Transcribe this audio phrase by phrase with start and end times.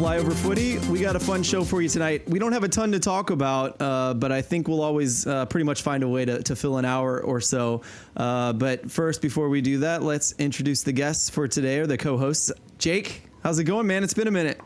[0.00, 0.78] Flyover Footy.
[0.90, 2.26] We got a fun show for you tonight.
[2.26, 5.44] We don't have a ton to talk about, uh, but I think we'll always uh,
[5.44, 7.82] pretty much find a way to, to fill an hour or so.
[8.16, 11.98] Uh, but first, before we do that, let's introduce the guests for today or the
[11.98, 12.50] co hosts.
[12.78, 14.02] Jake, how's it going, man?
[14.02, 14.58] It's been a minute.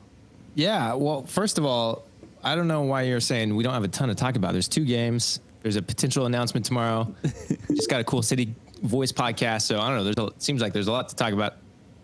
[0.54, 0.94] Yeah.
[0.94, 2.06] Well, first of all,
[2.44, 4.52] I don't know why you're saying we don't have a ton to talk about.
[4.52, 5.40] There's two games.
[5.62, 7.12] There's a potential announcement tomorrow.
[7.74, 9.62] Just got a cool city voice podcast.
[9.62, 10.04] So I don't know.
[10.04, 11.56] There's a, it seems like there's a lot to talk about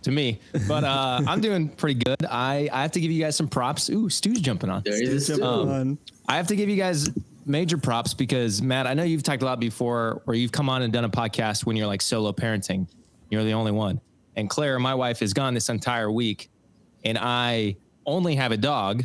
[0.02, 2.24] to me, but uh, I'm doing pretty good.
[2.28, 3.90] I, I have to give you guys some props.
[3.90, 4.82] Ooh, Stu's jumping on.
[4.84, 7.10] There is a Um, I have to give you guys
[7.46, 10.82] major props because Matt, I know you've talked a lot before, where you've come on
[10.82, 12.86] and done a podcast when you're like solo parenting.
[13.30, 14.00] You're the only one.
[14.36, 16.50] And Claire, my wife, is gone this entire week,
[17.04, 19.04] and I only have a dog,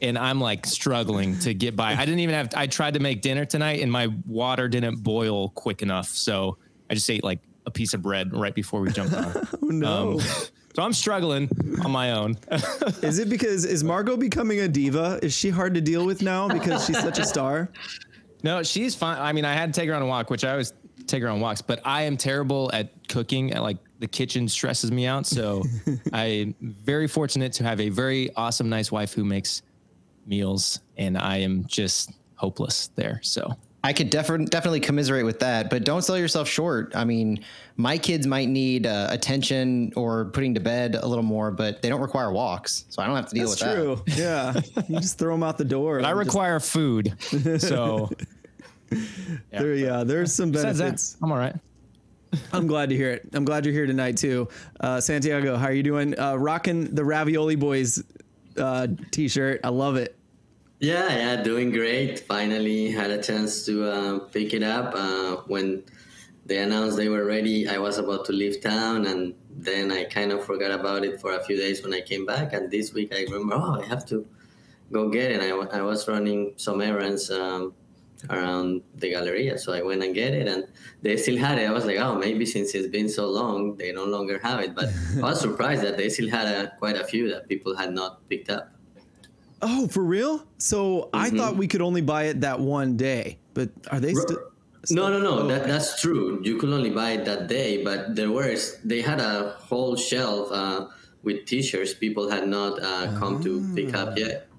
[0.00, 1.92] and I'm like struggling to get by.
[1.92, 2.50] I didn't even have.
[2.56, 6.94] I tried to make dinner tonight, and my water didn't boil quick enough, so I
[6.94, 9.32] just ate like a piece of bread right before we jumped on.
[9.62, 10.12] Oh, no.
[10.12, 10.20] Um,
[10.74, 11.50] so I'm struggling
[11.84, 12.36] on my own.
[13.02, 15.18] is it because, is Margot becoming a diva?
[15.22, 17.70] Is she hard to deal with now because she's such a star?
[18.42, 19.18] No, she's fine.
[19.18, 20.72] I mean, I had to take her on a walk, which I always
[21.06, 23.52] take her on walks, but I am terrible at cooking.
[23.52, 25.26] At like the kitchen stresses me out.
[25.26, 25.62] So
[26.12, 29.62] I'm very fortunate to have a very awesome, nice wife who makes
[30.26, 33.20] meals, and I am just hopeless there.
[33.22, 36.92] So I could definitely definitely commiserate with that, but don't sell yourself short.
[36.94, 37.44] I mean,
[37.76, 41.88] my kids might need uh, attention or putting to bed a little more, but they
[41.88, 43.74] don't require walks, so I don't have to deal with that.
[43.74, 44.24] That's with true.
[44.24, 44.84] Yeah.
[44.88, 45.98] You just throw them out the door.
[45.98, 47.14] but I and just- require food.
[47.60, 48.08] So
[49.50, 51.14] there, yeah, there's some benefits.
[51.14, 51.56] that, I'm all right.
[52.52, 53.28] I'm glad to hear it.
[53.34, 54.48] I'm glad you're here tonight too.
[54.80, 56.18] Uh, Santiago, how are you doing?
[56.18, 58.02] Uh, rocking the Ravioli Boys
[58.56, 59.60] uh, t-shirt.
[59.64, 60.16] I love it.
[60.82, 62.18] Yeah, yeah, doing great.
[62.18, 64.92] Finally had a chance to uh, pick it up.
[64.96, 65.84] Uh, when
[66.44, 70.32] they announced they were ready, I was about to leave town, and then I kind
[70.32, 72.52] of forgot about it for a few days when I came back.
[72.52, 74.26] And this week I remember, oh, I have to
[74.90, 75.40] go get it.
[75.40, 77.74] And I, was running some errands um,
[78.28, 80.66] around the Galleria, so I went and get it, and
[81.00, 81.68] they still had it.
[81.68, 84.74] I was like, oh, maybe since it's been so long, they no longer have it.
[84.74, 84.88] But
[85.18, 88.28] I was surprised that they still had a, quite a few that people had not
[88.28, 88.72] picked up.
[89.62, 90.46] Oh, for real?
[90.58, 91.36] So I Mm-hmm.
[91.38, 94.38] thought we could only buy it that one day, but are they still?
[94.90, 95.38] No, no, no.
[95.40, 95.70] Oh, that, okay.
[95.70, 96.40] that's true.
[96.42, 100.50] You could only buy it that day, but there were they had a whole shelf
[100.50, 100.88] uh,
[101.22, 104.51] with T-shirts people had not uh, come to pick up yet.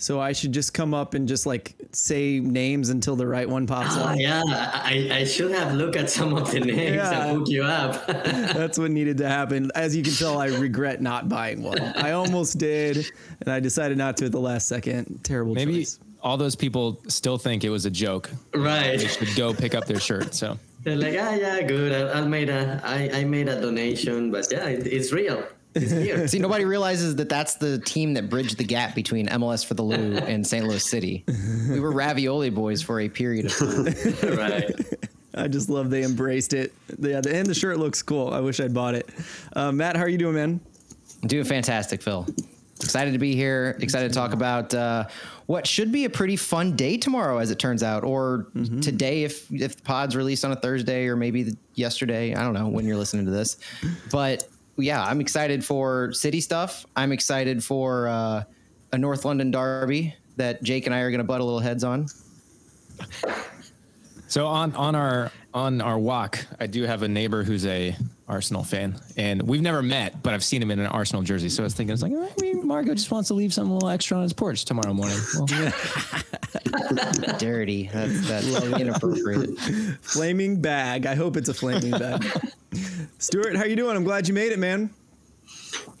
[0.00, 3.66] So I should just come up and just like say names until the right one
[3.66, 4.18] pops Ah, up.
[4.18, 7.24] yeah, I, I should have looked at some of the names Yeah.
[7.26, 8.06] and hook you up.
[8.06, 9.70] That's what needed to happen.
[9.74, 11.80] As you can tell, I regret not buying one.
[11.80, 13.10] I almost did,
[13.40, 15.20] and I decided not to at the last second.
[15.24, 15.98] Terrible Maybe choice.
[16.22, 18.30] all those people still think it was a joke.
[18.54, 18.98] right.
[18.98, 20.32] They should go pick up their shirt.
[20.34, 21.90] So They're like, ah, yeah, good.
[21.92, 25.42] I, I made a I, I made a donation, but yeah, it, it's real.
[25.74, 26.32] It's.
[26.32, 29.82] See, nobody realizes that that's the team that bridged the gap between MLS for the
[29.82, 30.66] Lou and St.
[30.66, 31.24] Louis City.
[31.70, 33.84] We were ravioli boys for a period of time.
[34.36, 34.74] right.
[35.34, 36.72] I just love they embraced it.
[36.98, 38.32] Yeah, and the shirt looks cool.
[38.32, 39.08] I wish I'd bought it.
[39.54, 40.60] Uh, Matt, how are you doing, man?
[41.22, 42.26] Doing fantastic, Phil.
[42.80, 43.76] Excited to be here.
[43.80, 45.06] Excited to talk about uh,
[45.46, 48.46] what should be a pretty fun day tomorrow, as it turns out, or
[48.80, 52.34] today if if the pod's released on a Thursday, or maybe the, yesterday.
[52.34, 53.56] I don't know when you're listening to this,
[54.12, 54.46] but
[54.78, 56.86] yeah, I'm excited for city stuff.
[56.96, 58.44] I'm excited for uh,
[58.92, 61.84] a North London derby that Jake and I are going to butt a little heads
[61.84, 62.06] on.
[64.28, 67.96] So on on our on our walk, I do have a neighbor who's a
[68.28, 71.48] Arsenal fan, and we've never met, but I've seen him in an Arsenal jersey.
[71.48, 73.74] So I was thinking, it's like "Oh, maybe Margot just wants to leave something a
[73.74, 75.18] little extra on his porch tomorrow morning.
[75.34, 75.46] Well,
[77.38, 77.90] Dirty.
[77.92, 78.46] That's that's
[78.80, 79.58] inappropriate.
[80.02, 81.06] Flaming bag.
[81.06, 82.24] I hope it's a flaming bag.
[83.18, 83.96] Stuart, how you doing?
[83.96, 84.90] I'm glad you made it, man.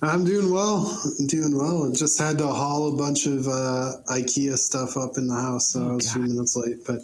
[0.02, 1.00] I'm doing well.
[1.18, 1.90] I'm doing well.
[1.90, 5.70] I Just had to haul a bunch of uh, IKEA stuff up in the house,
[5.70, 6.84] so I was a few minutes late.
[6.86, 7.00] But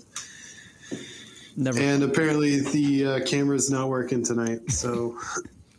[1.56, 1.78] Never.
[1.80, 4.70] and apparently the uh, camera's not working tonight.
[4.72, 5.16] So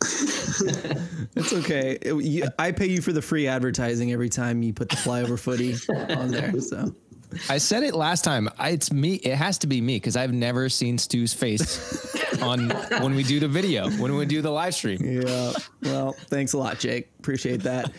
[1.36, 1.98] It's okay.
[2.00, 5.38] It- you- I pay you for the free advertising every time you put the flyover
[5.38, 5.74] footy
[6.16, 6.58] on there.
[6.60, 6.94] So
[7.50, 8.48] I said it last time.
[8.58, 9.14] I, it's me.
[9.16, 12.70] It has to be me because I've never seen Stu's face on
[13.02, 14.98] when we do the video, when we do the live stream.
[15.02, 15.52] yeah.
[15.82, 17.08] Well, thanks a lot, Jake.
[17.18, 17.90] Appreciate that.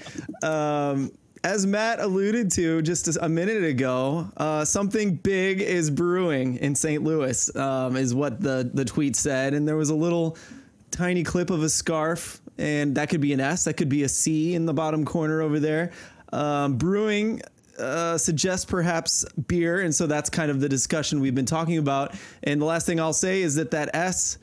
[0.44, 1.12] Um,
[1.47, 7.01] as Matt alluded to just a minute ago, uh, something big is brewing in St.
[7.01, 10.38] Louis, um, is what the the tweet said, and there was a little
[10.91, 14.09] tiny clip of a scarf, and that could be an S, that could be a
[14.09, 15.94] C in the bottom corner over there.
[16.33, 17.41] Um, brewing
[17.79, 22.13] uh, suggests perhaps beer, and so that's kind of the discussion we've been talking about.
[22.44, 24.38] And the last thing I'll say is that that S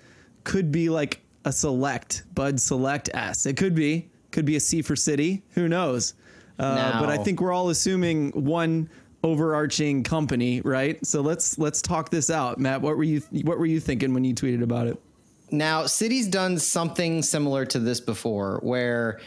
[0.45, 3.45] could be like a select Bud Select S.
[3.45, 5.43] It could be, could be a C for City.
[5.51, 6.15] Who knows?
[6.59, 8.89] Uh, but I think we're all assuming one
[9.25, 11.05] overarching company, right?
[11.05, 12.81] So let's let's talk this out, Matt.
[12.81, 15.01] What were you what were you thinking when you tweeted about it?
[15.51, 19.21] Now, City's done something similar to this before where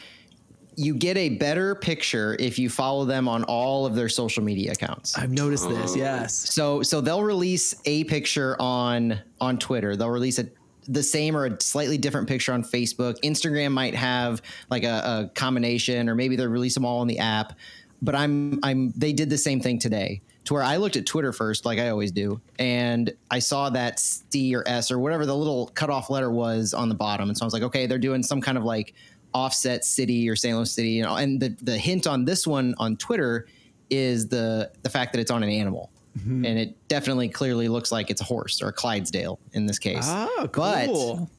[0.75, 4.71] you get a better picture if you follow them on all of their social media
[4.71, 5.17] accounts.
[5.17, 5.95] I've noticed this.
[5.95, 6.35] Yes.
[6.35, 9.95] So so they'll release a picture on on Twitter.
[9.95, 10.47] They'll release a
[10.87, 13.19] the same or a slightly different picture on Facebook.
[13.21, 17.19] Instagram might have like a, a combination, or maybe they release them all on the
[17.19, 17.53] app.
[18.01, 20.21] But I'm I'm they did the same thing today.
[20.45, 23.99] To where I looked at Twitter first, like I always do, and I saw that
[23.99, 27.43] C or S or whatever the little cutoff letter was on the bottom, and so
[27.43, 28.93] I was like, okay, they're doing some kind of like
[29.33, 30.55] offset city or St.
[30.55, 31.15] Louis city, know.
[31.15, 33.47] And the the hint on this one on Twitter
[33.89, 35.91] is the the fact that it's on an animal
[36.25, 40.03] and it definitely clearly looks like it's a horse or a Clydesdale in this case.
[40.07, 41.29] Ah, But cool.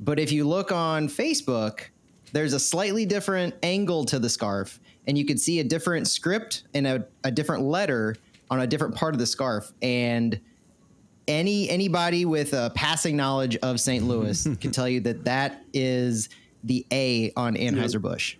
[0.00, 1.80] but if you look on Facebook,
[2.32, 6.64] there's a slightly different angle to the scarf, and you can see a different script
[6.74, 8.16] and a, a different letter
[8.50, 9.72] on a different part of the scarf.
[9.82, 10.40] And
[11.28, 14.04] any anybody with a passing knowledge of St.
[14.04, 16.28] Louis can tell you that that is
[16.64, 18.36] the A on Anheuser Busch.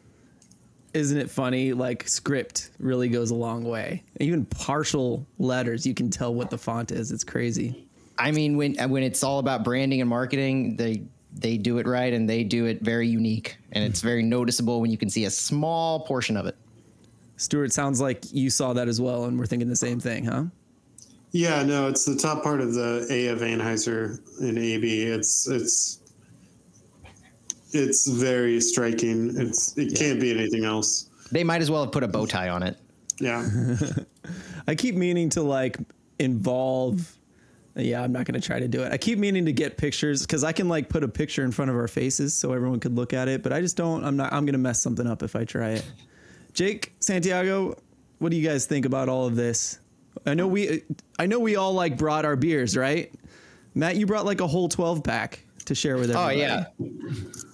[0.92, 1.72] Isn't it funny?
[1.72, 4.02] Like script really goes a long way.
[4.18, 7.12] Even partial letters, you can tell what the font is.
[7.12, 7.86] It's crazy.
[8.18, 11.02] I mean, when when it's all about branding and marketing, they
[11.32, 14.90] they do it right and they do it very unique, and it's very noticeable when
[14.90, 16.56] you can see a small portion of it.
[17.36, 20.44] Stuart, sounds like you saw that as well, and we're thinking the same thing, huh?
[21.32, 25.04] Yeah, no, it's the top part of the A of Anheuser in AB.
[25.04, 25.99] It's it's
[27.72, 29.36] it's very striking.
[29.36, 31.08] It's it can't be anything else.
[31.30, 32.78] They might as well have put a bow tie on it.
[33.20, 33.48] Yeah.
[34.66, 35.78] I keep meaning to like
[36.18, 37.16] involve.
[37.76, 38.92] Yeah, I'm not going to try to do it.
[38.92, 41.70] I keep meaning to get pictures because I can like put a picture in front
[41.70, 44.04] of our faces so everyone could look at it, but I just don't.
[44.04, 44.32] I'm not.
[44.32, 45.90] I'm going to mess something up if I try it.
[46.52, 47.76] Jake Santiago,
[48.18, 49.78] what do you guys think about all of this?
[50.26, 50.82] I know we.
[51.18, 53.12] I know we all like brought our beers, right?
[53.74, 56.66] Matt, you brought like a whole 12 pack to share with Oh yeah,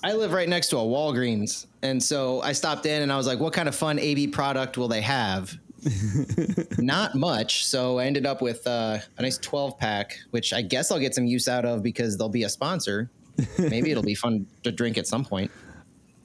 [0.03, 3.27] I live right next to a Walgreens, and so I stopped in and I was
[3.27, 5.55] like, "What kind of fun AB product will they have?"
[6.79, 10.91] Not much, so I ended up with uh, a nice 12 pack, which I guess
[10.91, 13.11] I'll get some use out of because they'll be a sponsor.
[13.59, 15.51] Maybe it'll be fun to drink at some point.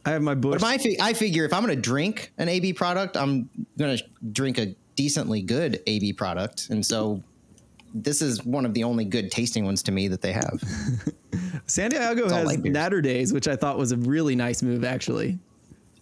[0.05, 0.53] I have my Busch.
[0.53, 3.97] But my fi- I figure if I'm going to drink an AB product, I'm going
[3.97, 7.21] to drink a decently good AB product, and so
[7.93, 10.61] this is one of the only good tasting ones to me that they have.
[11.65, 12.57] Santiago all has.
[12.59, 15.39] Natter Days, which I thought was a really nice move, actually.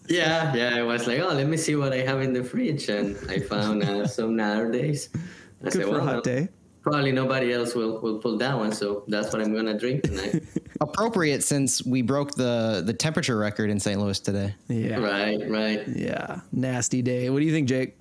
[0.07, 0.75] Yeah, yeah.
[0.75, 3.39] I was like, oh, let me see what I have in the fridge, and I
[3.39, 5.09] found uh, some nowadays.
[5.13, 6.49] I Good said, for a well, hot day.
[6.81, 10.43] probably nobody else will, will pull that one, so that's what I'm gonna drink tonight.
[10.81, 13.99] Appropriate since we broke the the temperature record in St.
[13.99, 14.55] Louis today.
[14.67, 14.97] Yeah.
[14.97, 15.87] right, right.
[15.87, 16.39] Yeah.
[16.51, 17.29] Nasty day.
[17.29, 17.98] What do you think, Jake?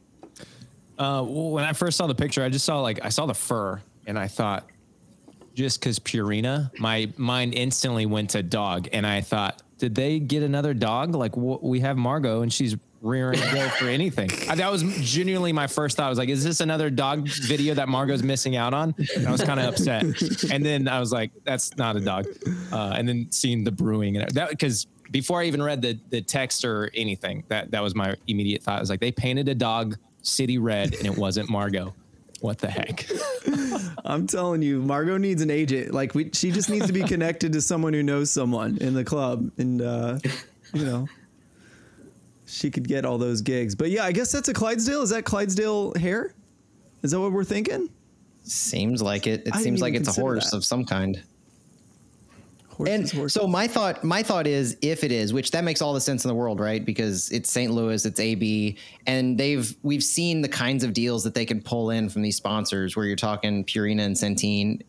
[0.98, 3.80] Uh, when I first saw the picture, I just saw like I saw the fur,
[4.06, 4.68] and I thought,
[5.54, 10.42] just because Purina, my mind instantly went to dog, and I thought, did they get
[10.42, 11.14] another dog?
[11.14, 14.28] Like wh- we have Margot, and she's rearing to go for anything.
[14.48, 16.06] I, that was genuinely my first thought.
[16.06, 18.92] I was like, is this another dog video that Margot's missing out on?
[19.14, 20.02] And I was kind of upset,
[20.50, 22.26] and then I was like, that's not a dog.
[22.72, 26.22] Uh, and then seeing the brewing and that because before I even read the the
[26.22, 28.78] text or anything, that that was my immediate thought.
[28.78, 29.96] I was like, they painted a dog
[30.28, 31.94] city red, and it wasn't Margot.
[32.40, 33.06] What the heck?
[34.04, 35.92] I'm telling you, Margot needs an agent.
[35.92, 39.04] Like we, she just needs to be connected to someone who knows someone in the
[39.04, 40.18] club, and uh,
[40.72, 41.08] you know,
[42.46, 43.74] she could get all those gigs.
[43.74, 45.02] But yeah, I guess that's a Clydesdale.
[45.02, 46.34] Is that Clydesdale hair?
[47.02, 47.88] Is that what we're thinking?
[48.42, 49.46] Seems like it.
[49.46, 50.56] It I seems like it's a horse that.
[50.56, 51.22] of some kind.
[52.78, 53.32] Horses, and horses.
[53.34, 56.24] so my thought my thought is if it is which that makes all the sense
[56.24, 56.84] in the world right?
[56.84, 61.34] Because it's st louis it's ab and they've we've seen the kinds of deals that
[61.34, 64.80] they can pull in from these sponsors where you're talking purina and centene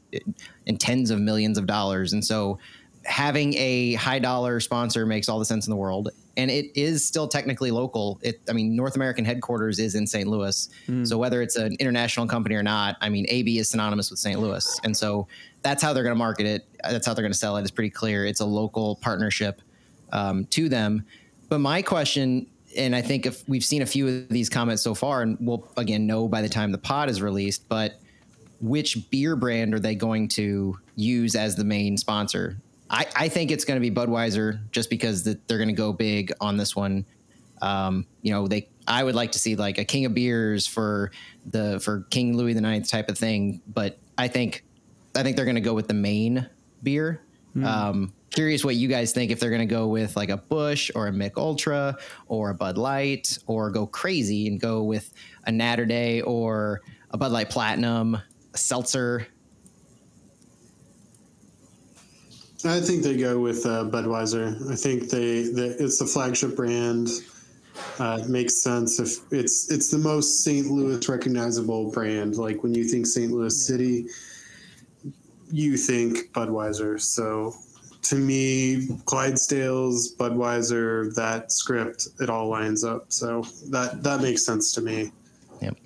[0.65, 2.13] in tens of millions of dollars.
[2.13, 2.59] And so
[3.05, 7.05] having a high dollar sponsor makes all the sense in the world and it is
[7.05, 8.19] still technically local.
[8.21, 10.69] It i mean north american headquarters is in st louis.
[11.05, 14.39] So whether it's an international company or not i mean ab is synonymous with st
[14.39, 14.79] louis.
[14.83, 15.27] And so
[15.61, 16.65] that's how they're going to market it.
[16.83, 17.61] That's how they're going to sell it.
[17.61, 18.25] It's pretty clear.
[18.25, 19.61] It's a local partnership
[20.13, 21.05] um, to them.
[21.49, 24.93] But my question and i think if we've seen a few of these comments so
[24.93, 27.99] far and we'll again know by the time the pod is released but
[28.61, 32.57] which beer brand are they going to use as the main sponsor?
[32.89, 35.93] I, I think it's going to be Budweiser just because that they're going to go
[35.93, 37.05] big on this one.
[37.61, 41.11] Um, you know, they I would like to see like a King of Beers for
[41.45, 44.63] the for King Louis the Ninth type of thing, but I think
[45.15, 46.47] I think they're going to go with the main
[46.81, 47.21] beer
[47.65, 50.91] Um, curious what you guys think if they're going to go with like a Busch
[50.95, 55.11] or a Mich Ultra or a Bud Light or go crazy and go with
[55.45, 56.81] a Natterday or
[57.11, 58.15] a Bud Light Platinum,
[58.53, 59.27] a Seltzer.
[62.65, 64.69] I think they go with uh, Budweiser.
[64.69, 67.07] I think they, they it's the flagship brand.
[67.97, 70.67] Uh, it makes sense if it's it's the most St.
[70.67, 72.35] Louis recognizable brand.
[72.35, 73.31] Like when you think St.
[73.31, 74.07] Louis City,
[75.49, 76.99] you think Budweiser.
[76.99, 77.53] So
[78.03, 83.11] to me, Clydesdales, Budweiser, that script, it all lines up.
[83.13, 85.11] So that that makes sense to me.
[85.61, 85.77] Yep.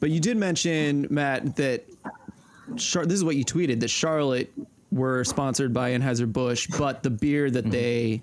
[0.00, 1.84] But you did mention Matt that
[2.76, 4.52] Char- this is what you tweeted that Charlotte
[4.90, 8.22] were sponsored by Anheuser Busch, but the beer that they,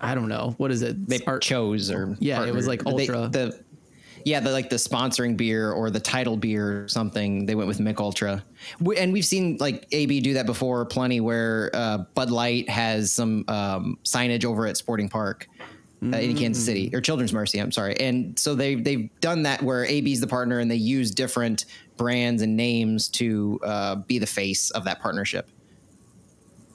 [0.00, 1.06] I don't know, what is it?
[1.06, 3.08] They chose or Yeah, it was like partnered.
[3.08, 3.28] They- Ultra.
[3.30, 3.64] the
[4.24, 7.44] yeah, the like the sponsoring beer or the title beer or something.
[7.46, 8.44] They went with Mich Ultra,
[8.80, 11.20] we, and we've seen like AB do that before plenty.
[11.20, 15.48] Where uh, Bud Light has some um, signage over at Sporting Park.
[16.04, 19.62] Uh, in Kansas City or Children's Mercy, I'm sorry, and so they they've done that
[19.62, 21.64] where AB's the partner and they use different
[21.96, 25.48] brands and names to uh, be the face of that partnership.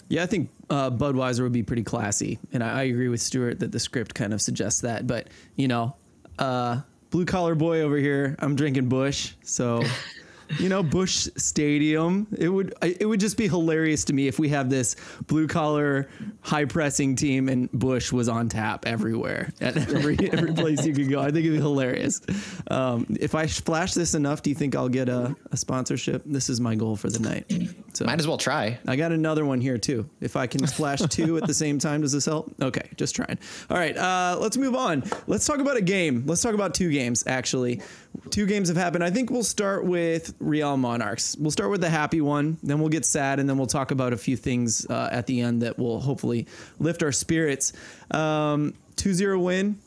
[0.10, 3.60] Yeah, I think uh, Budweiser would be pretty classy, and I, I agree with Stuart
[3.60, 5.06] that the script kind of suggests that.
[5.08, 5.96] But you know,
[6.40, 9.84] uh, blue collar boy over here, I'm drinking Busch, so
[10.60, 12.28] you know, Busch Stadium.
[12.38, 14.96] It would it would just be hilarious to me if we have this
[15.28, 16.08] blue collar,
[16.42, 21.10] high pressing team, and Busch was on tap everywhere at every every place you could
[21.10, 21.20] go.
[21.20, 22.22] I think it'd be hilarious.
[22.70, 26.24] Um, if I flash this enough, do you think I'll get a, a sponsorship?
[26.26, 27.52] This is my goal for the night.
[27.94, 28.78] So Might as well try.
[28.88, 30.08] I got another one here too.
[30.22, 32.54] If I can flash two at the same time, does this help?
[32.62, 33.38] Okay, just trying.
[33.70, 35.04] All right, uh, let's move on.
[35.26, 36.24] Let's talk about a game.
[36.26, 37.82] Let's talk about two games actually.
[38.30, 39.04] Two games have happened.
[39.04, 41.36] I think we'll start with Real Monarchs.
[41.38, 44.14] We'll start with the happy one, then we'll get sad, and then we'll talk about
[44.14, 46.48] a few things uh, at the end that will hopefully
[46.80, 47.74] lift our spirits.
[48.12, 49.80] Um, 2-0 win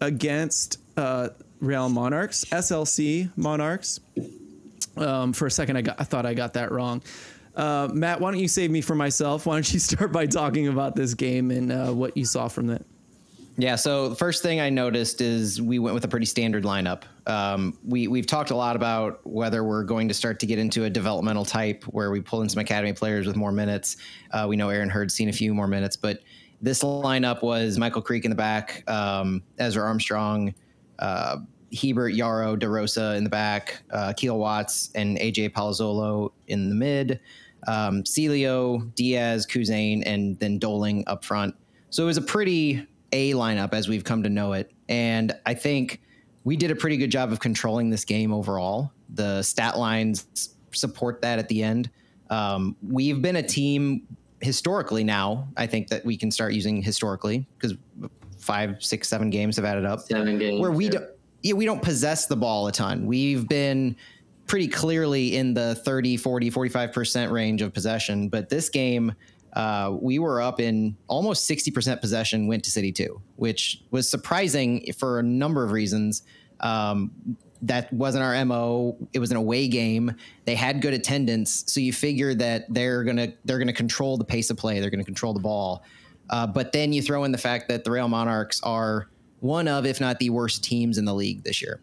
[0.00, 1.30] against uh,
[1.60, 4.00] Real Monarchs, SLC Monarchs.
[4.96, 7.02] Um, for a second, I got I thought I got that wrong.
[7.54, 9.46] Uh, Matt, why don't you save me for myself?
[9.46, 12.68] Why don't you start by talking about this game and uh, what you saw from
[12.68, 12.82] that?
[13.60, 13.74] Yeah.
[13.74, 17.02] So the first thing I noticed is we went with a pretty standard lineup.
[17.26, 20.84] Um, we we've talked a lot about whether we're going to start to get into
[20.84, 23.96] a developmental type where we pull in some academy players with more minutes.
[24.30, 26.20] Uh, we know Aaron Hurd's seen a few more minutes, but
[26.62, 30.54] this lineup was Michael Creek in the back, um, Ezra Armstrong,
[31.00, 31.38] uh,
[31.72, 37.18] Hebert, Yaro, DeRosa in the back, uh, Keel Watts, and AJ Palazzolo in the mid.
[37.66, 41.56] Um, Celio, Diaz, Kuzain, and then Doling up front.
[41.90, 44.70] So it was a pretty A lineup as we've come to know it.
[44.88, 46.00] And I think
[46.44, 48.92] we did a pretty good job of controlling this game overall.
[49.14, 51.90] The stat lines support that at the end.
[52.30, 54.06] Um, we've been a team
[54.40, 55.48] historically now.
[55.56, 57.76] I think that we can start using historically because
[58.38, 60.60] five, six, seven games have added up Seven games.
[60.60, 60.90] where we yeah.
[60.90, 61.10] don't
[61.42, 63.06] yeah, we don't possess the ball a ton.
[63.06, 63.94] We've been
[64.46, 69.14] pretty clearly in the 30, 40, 45% range of possession, but this game
[69.54, 74.92] uh, we were up in almost 60% possession went to City 2, which was surprising
[74.98, 76.22] for a number of reasons.
[76.60, 78.96] Um, that wasn't our MO.
[79.12, 80.14] It was an away game.
[80.44, 84.50] They had good attendance, so you figure that they're gonna they're gonna control the pace
[84.50, 84.78] of play.
[84.78, 85.82] They're gonna control the ball.
[86.30, 89.08] Uh, but then you throw in the fact that the Real Monarchs are
[89.40, 91.80] one of, if not the worst teams in the league this year.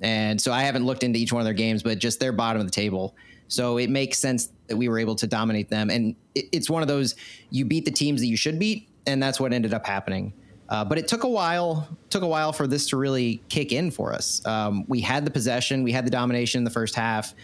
[0.00, 2.60] And so I haven't looked into each one of their games, but just they're bottom
[2.60, 3.14] of the table.
[3.52, 5.90] So it makes sense that we were able to dominate them.
[5.90, 7.14] And it, it's one of those
[7.50, 10.32] you beat the teams that you should beat, and that's what ended up happening.
[10.70, 11.86] Uh, but it took a while.
[12.08, 14.44] Took a while for this to really kick in for us.
[14.46, 17.34] Um, we had the possession, we had the domination in the first half,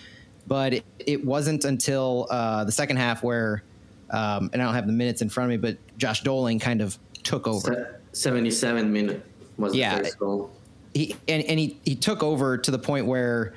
[0.47, 3.63] but it, it wasn't until uh, the second half where,
[4.11, 6.81] um, and I don't have the minutes in front of me, but Josh Doling kind
[6.81, 8.01] of took over.
[8.13, 9.23] 77 minute
[9.59, 9.99] was the Yeah.
[9.99, 10.51] first goal.
[10.95, 13.53] he and, and he he took over to the point where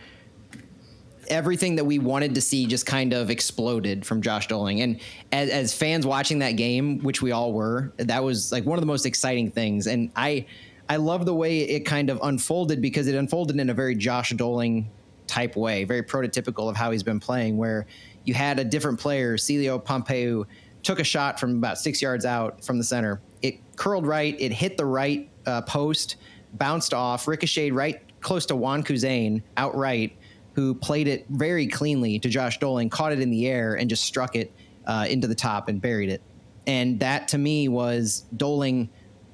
[1.31, 4.81] everything that we wanted to see just kind of exploded from Josh Doling.
[4.81, 4.99] And
[5.31, 8.81] as, as fans watching that game, which we all were, that was like one of
[8.81, 9.87] the most exciting things.
[9.87, 10.45] And I
[10.89, 14.31] I love the way it kind of unfolded because it unfolded in a very Josh
[14.31, 14.89] Doling
[15.25, 17.85] type way, very prototypical of how he's been playing, where
[18.25, 20.45] you had a different player, Celio Pompeu,
[20.83, 23.21] took a shot from about six yards out from the center.
[23.41, 26.17] It curled right, it hit the right uh, post,
[26.55, 30.17] bounced off, ricocheted right close to Juan Kuzain outright,
[30.53, 34.03] who played it very cleanly to Josh Doling, caught it in the air, and just
[34.03, 34.51] struck it
[34.85, 36.21] uh, into the top and buried it.
[36.67, 38.89] And that to me was Doling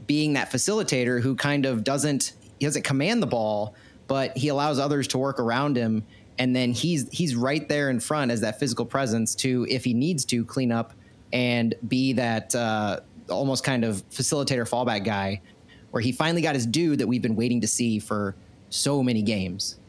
[0.06, 3.76] being that facilitator who kind of doesn't he doesn't command the ball,
[4.08, 6.04] but he allows others to work around him.
[6.40, 9.94] And then he's he's right there in front as that physical presence to, if he
[9.94, 10.94] needs to, clean up
[11.34, 15.42] and be that uh, almost kind of facilitator fallback guy,
[15.92, 18.36] where he finally got his due that we've been waiting to see for
[18.70, 19.80] so many games.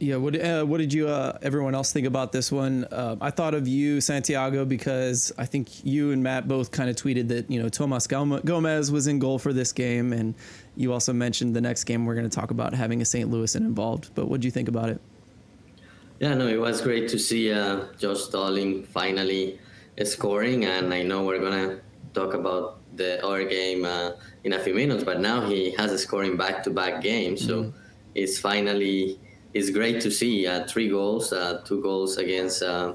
[0.00, 2.84] Yeah, what uh, what did you uh, everyone else think about this one?
[2.90, 6.96] Uh, I thought of you, Santiago, because I think you and Matt both kind of
[6.96, 10.34] tweeted that you know Tomas Gomez was in goal for this game, and
[10.76, 13.30] you also mentioned the next game we're going to talk about having a St.
[13.30, 14.10] Louis involved.
[14.16, 15.00] But what do you think about it?
[16.18, 19.60] Yeah, no, it was great to see uh, Josh Doling finally
[20.02, 21.78] scoring, and I know we're gonna
[22.14, 25.98] talk about the other game uh, in a few minutes, but now he has a
[25.98, 27.78] scoring back-to-back game, so mm-hmm.
[28.14, 29.20] it's finally
[29.54, 32.94] it's great to see uh, three goals, uh, two goals against uh,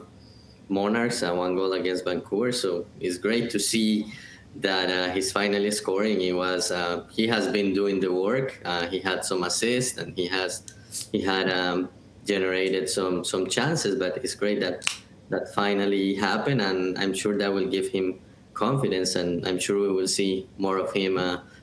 [0.67, 2.51] Monarchs, and one goal against Vancouver.
[2.51, 4.13] So it's great to see
[4.57, 6.19] that uh, he's finally scoring.
[6.19, 8.61] He was uh, he has been doing the work.
[8.91, 10.63] He had some assists and he has
[11.11, 11.89] he had um,
[12.25, 13.95] generated some some chances.
[13.95, 14.85] But it's great that
[15.29, 18.19] that finally happened, and I'm sure that will give him
[18.53, 21.17] confidence, and I'm sure we will see more of him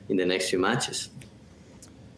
[0.09, 1.09] in the next few matches.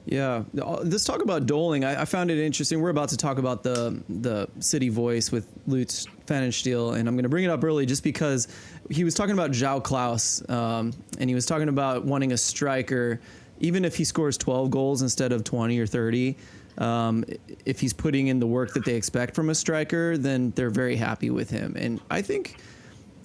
[0.10, 1.86] Yeah, let's talk about Doling.
[1.86, 2.82] I, I, found it interesting.
[2.82, 7.24] We're about to talk about the the city voice with Lutz Pfannenstiel, and I'm going
[7.24, 8.48] to bring it up early just because
[8.90, 13.22] he was talking about João Klaus, um, and he was talking about wanting a striker,
[13.60, 16.36] even if he scores 12 goals instead of 20 or 30.
[16.80, 17.24] Um,
[17.66, 20.96] if he's putting in the work that they expect from a striker, then they're very
[20.96, 21.76] happy with him.
[21.78, 22.58] And I think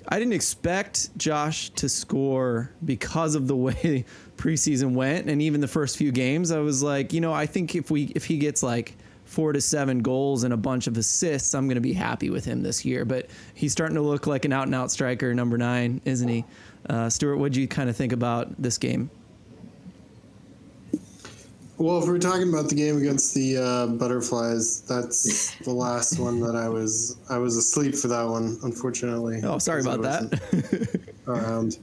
[0.09, 4.05] I didn't expect Josh to score because of the way
[4.37, 6.51] preseason went and even the first few games.
[6.51, 9.61] I was like, you know, I think if we if he gets like four to
[9.61, 12.85] seven goals and a bunch of assists, I'm going to be happy with him this
[12.85, 13.05] year.
[13.05, 16.45] But he's starting to look like an out and out striker, number nine, isn't he?
[16.89, 19.11] Uh, Stuart, what do you kind of think about this game?
[21.77, 26.41] Well, if we're talking about the game against the uh, Butterflies, that's the last one
[26.41, 29.41] that I was I was asleep for that one, unfortunately.
[29.43, 31.01] Oh, sorry about that.
[31.27, 31.79] around,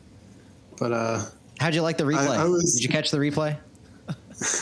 [0.79, 1.25] but uh,
[1.59, 2.29] how'd you like the replay?
[2.29, 3.57] I, I was, Did you catch the replay?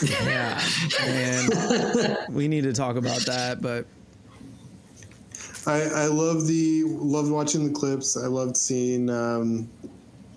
[0.26, 0.60] yeah,
[1.04, 3.86] and we need to talk about that, but.
[5.68, 8.18] I, I love the loved watching the clips.
[8.18, 9.70] I loved seeing um,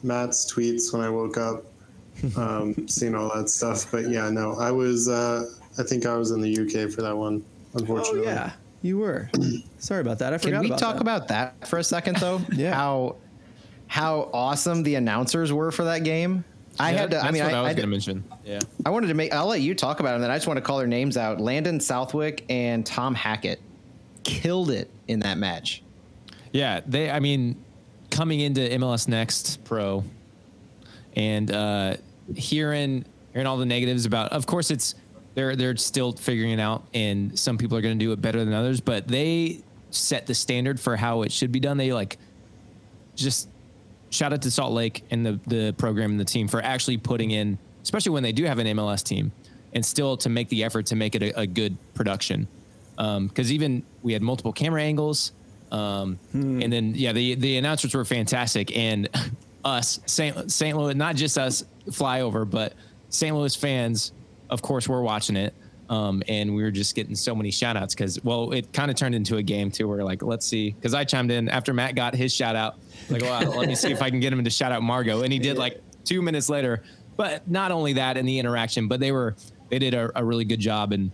[0.03, 1.65] Matt's tweets when I woke up
[2.37, 3.91] um, seeing all that stuff.
[3.91, 5.09] But yeah, no, I was.
[5.09, 5.47] Uh,
[5.79, 7.45] I think I was in the UK for that one.
[7.75, 8.29] Unfortunately.
[8.29, 9.31] Oh yeah, you were.
[9.79, 10.33] Sorry about that.
[10.33, 10.55] I forgot.
[10.55, 11.03] Can we about talk that.
[11.03, 12.41] about that for a second, though?
[12.53, 12.75] yeah.
[12.75, 13.17] How
[13.87, 16.45] how awesome the announcers were for that game.
[16.79, 17.21] I yeah, had to.
[17.21, 18.25] I mean, I, I was going to mention.
[18.45, 18.61] Yeah.
[18.87, 19.33] I wanted to make.
[19.35, 20.23] I'll let you talk about them.
[20.23, 21.41] Then I just want to call their names out.
[21.41, 23.61] Landon Southwick and Tom Hackett
[24.25, 25.83] killed it in that match.
[26.53, 27.11] Yeah, they.
[27.11, 27.63] I mean,
[28.11, 30.05] coming into MLS Next Pro,
[31.17, 31.97] and uh,
[32.35, 34.33] hearing hearing all the negatives about.
[34.33, 34.95] Of course, it's
[35.35, 38.45] they're they're still figuring it out, and some people are going to do it better
[38.45, 38.81] than others.
[38.81, 41.77] But they set the standard for how it should be done.
[41.77, 42.19] They like
[43.15, 43.49] just
[44.11, 47.31] shout out to Salt Lake and the the program and the team for actually putting
[47.31, 49.33] in, especially when they do have an MLS team,
[49.73, 52.47] and still to make the effort to make it a, a good production.
[52.97, 55.33] Because um, even we had multiple camera angles,
[55.71, 56.61] um, hmm.
[56.61, 59.09] and then yeah, the the announcers were fantastic, and
[59.65, 60.51] us St.
[60.51, 60.77] St.
[60.77, 62.75] Louis, not just us flyover, but
[63.09, 63.35] St.
[63.35, 64.13] Louis fans,
[64.51, 65.55] of course, we're watching it.
[65.89, 68.97] Um, and we were just getting so many shout outs because, well, it kind of
[68.97, 71.97] turned into a game too, where like, let's see, because I chimed in after Matt
[71.97, 72.77] got his shout out,
[73.11, 75.23] like, well, let me see if I can get him to shout out Margot.
[75.23, 76.83] And he did like two minutes later.
[77.17, 79.37] But not only that in the interaction, but they were,
[79.69, 80.93] they did a, a really good job.
[80.93, 81.11] And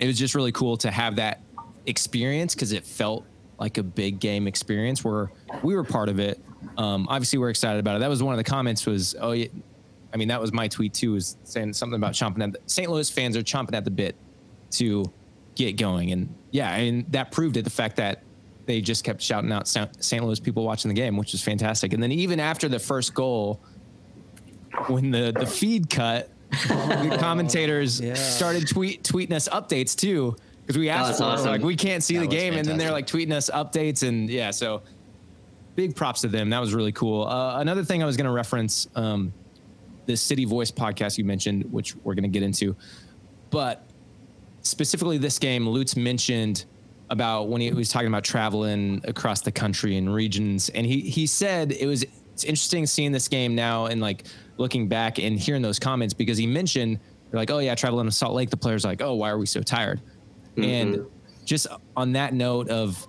[0.00, 1.42] it was just really cool to have that
[1.84, 3.26] experience because it felt
[3.58, 5.30] like a big game experience where
[5.62, 6.40] we were part of it
[6.76, 7.98] um, obviously, we're excited about it.
[8.00, 8.86] That was one of the comments.
[8.86, 9.48] Was oh, yeah,
[10.12, 11.12] I mean, that was my tweet too.
[11.12, 12.90] Was saying something about chomping at the, St.
[12.90, 14.16] Louis fans are chomping at the bit
[14.72, 15.10] to
[15.54, 17.62] get going, and yeah, and that proved it.
[17.62, 18.22] The fact that
[18.66, 20.24] they just kept shouting out St.
[20.24, 21.94] Louis people watching the game, which was fantastic.
[21.94, 23.60] And then even after the first goal,
[24.88, 28.14] when the the feed cut, the commentators yeah.
[28.14, 30.36] started tweet tweeting us updates too
[30.68, 31.50] because we asked oh, for awesome.
[31.50, 34.28] like we can't see that the game, and then they're like tweeting us updates, and
[34.28, 34.82] yeah, so
[35.78, 36.50] big props to them.
[36.50, 37.24] That was really cool.
[37.24, 39.32] Uh, another thing I was going to reference um,
[40.06, 42.74] the City Voice podcast you mentioned, which we're going to get into,
[43.50, 43.88] but
[44.62, 46.64] specifically this game, Lutz mentioned
[47.10, 51.28] about when he was talking about traveling across the country and regions, and he he
[51.28, 54.24] said it was it's interesting seeing this game now and like
[54.56, 56.98] looking back and hearing those comments because he mentioned
[57.32, 59.46] like, oh yeah, traveling to Salt Lake, the players are like, oh, why are we
[59.46, 60.00] so tired?
[60.56, 60.64] Mm-hmm.
[60.64, 61.06] And
[61.44, 63.07] just on that note of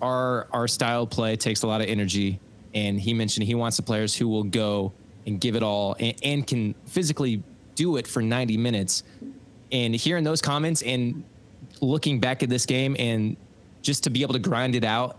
[0.00, 2.40] our our style play takes a lot of energy,
[2.74, 4.92] and he mentioned he wants the players who will go
[5.26, 7.42] and give it all and, and can physically
[7.74, 9.02] do it for 90 minutes.
[9.72, 11.24] And hearing those comments and
[11.80, 13.36] looking back at this game and
[13.82, 15.18] just to be able to grind it out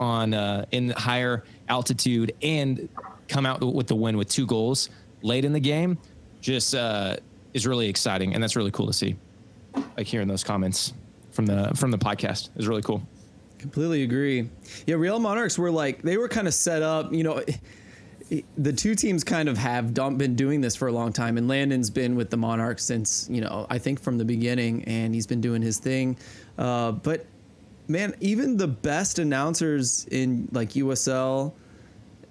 [0.00, 2.88] on uh, in higher altitude and
[3.28, 4.90] come out with the win with two goals
[5.22, 5.98] late in the game
[6.40, 7.16] just uh,
[7.54, 9.16] is really exciting, and that's really cool to see.
[9.96, 10.92] Like hearing those comments
[11.32, 13.02] from the from the podcast is really cool.
[13.64, 14.50] Completely agree.
[14.86, 17.14] Yeah, Real Monarchs were like they were kind of set up.
[17.14, 17.42] You know,
[18.58, 21.88] the two teams kind of have been doing this for a long time, and Landon's
[21.88, 25.40] been with the Monarchs since you know I think from the beginning, and he's been
[25.40, 26.18] doing his thing.
[26.58, 27.24] Uh, but
[27.88, 31.54] man, even the best announcers in like USL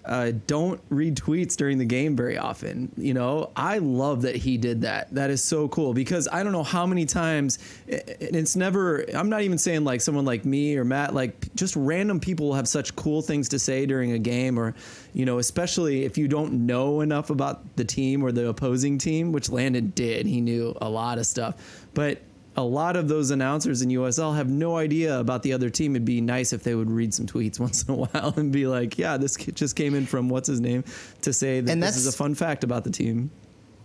[0.05, 2.91] uh, don't read tweets during the game very often.
[2.97, 5.13] You know, I love that he did that.
[5.13, 9.29] That is so cool because I don't know how many times, and it's never, I'm
[9.29, 12.95] not even saying like someone like me or Matt, like just random people have such
[12.95, 14.75] cool things to say during a game or,
[15.13, 19.31] you know, especially if you don't know enough about the team or the opposing team,
[19.31, 20.25] which Landon did.
[20.25, 21.85] He knew a lot of stuff.
[21.93, 22.19] But
[22.55, 25.95] a lot of those announcers in USL have no idea about the other team.
[25.95, 28.67] It'd be nice if they would read some tweets once in a while and be
[28.67, 30.83] like, "Yeah, this just came in from what's his name
[31.21, 33.31] to say that And this is a fun fact about the team."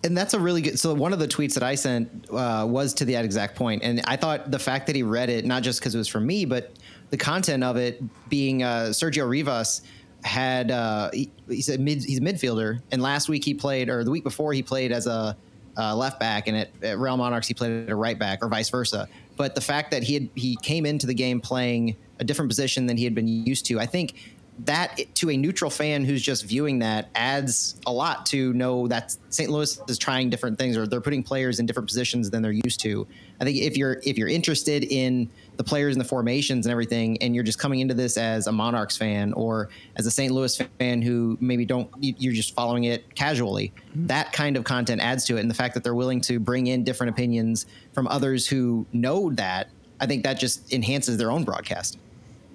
[0.05, 2.95] and that's a really good so one of the tweets that i sent uh, was
[2.95, 5.81] to that exact point and i thought the fact that he read it not just
[5.81, 6.73] because it was from me but
[7.11, 9.83] the content of it being uh, sergio rivas
[10.23, 14.05] had uh, he, he's a mid he's a midfielder and last week he played or
[14.05, 15.37] the week before he played as a
[15.79, 18.49] uh, left back and at, at real monarchs he played at a right back or
[18.49, 22.25] vice versa but the fact that he had he came into the game playing a
[22.25, 24.15] different position than he had been used to i think
[24.65, 29.15] that to a neutral fan who's just viewing that adds a lot to know that
[29.29, 29.51] St.
[29.51, 32.81] Louis is trying different things or they're putting players in different positions than they're used
[32.81, 33.07] to.
[33.41, 37.21] I think if you're if you're interested in the players and the formations and everything,
[37.23, 40.33] and you're just coming into this as a Monarchs fan or as a St.
[40.33, 45.01] Louis fan who maybe don't you- you're just following it casually, that kind of content
[45.03, 45.41] adds to it.
[45.41, 49.31] And the fact that they're willing to bring in different opinions from others who know
[49.35, 49.69] that,
[50.01, 51.99] I think that just enhances their own broadcast.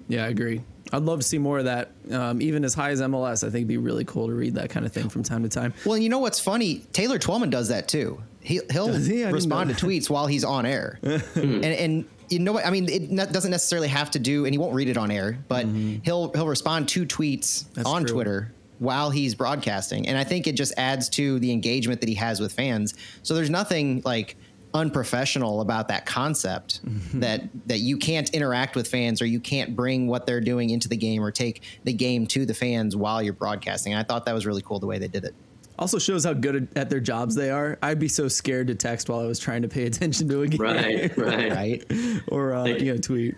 [0.08, 0.62] Yeah, I agree.
[0.92, 1.90] I'd love to see more of that.
[2.10, 4.70] Um, even as high as MLS, I think it'd be really cool to read that
[4.70, 5.74] kind of thing from time to time.
[5.84, 6.84] Well, you know what's funny?
[6.92, 8.20] Taylor Twellman does that too.
[8.40, 9.24] He, he'll he?
[9.24, 12.04] Respond to tweets while he's on air, and and
[12.34, 12.66] you know what?
[12.66, 15.10] I mean, it not, doesn't necessarily have to do, and he won't read it on
[15.10, 16.02] air, but mm-hmm.
[16.02, 18.14] he'll he'll respond to tweets That's on true.
[18.14, 22.16] Twitter while he's broadcasting, and I think it just adds to the engagement that he
[22.16, 22.94] has with fans.
[23.22, 24.36] So there's nothing like
[24.74, 27.20] unprofessional about that concept mm-hmm.
[27.20, 30.88] that that you can't interact with fans or you can't bring what they're doing into
[30.88, 33.92] the game or take the game to the fans while you're broadcasting.
[33.92, 35.34] And I thought that was really cool the way they did it.
[35.78, 37.78] Also shows how good at their jobs they are.
[37.82, 40.46] I'd be so scared to text while I was trying to pay attention to a
[40.48, 41.52] game, Right, right.
[41.90, 42.20] Right?
[42.28, 43.34] or uh, Like- you know, tweet.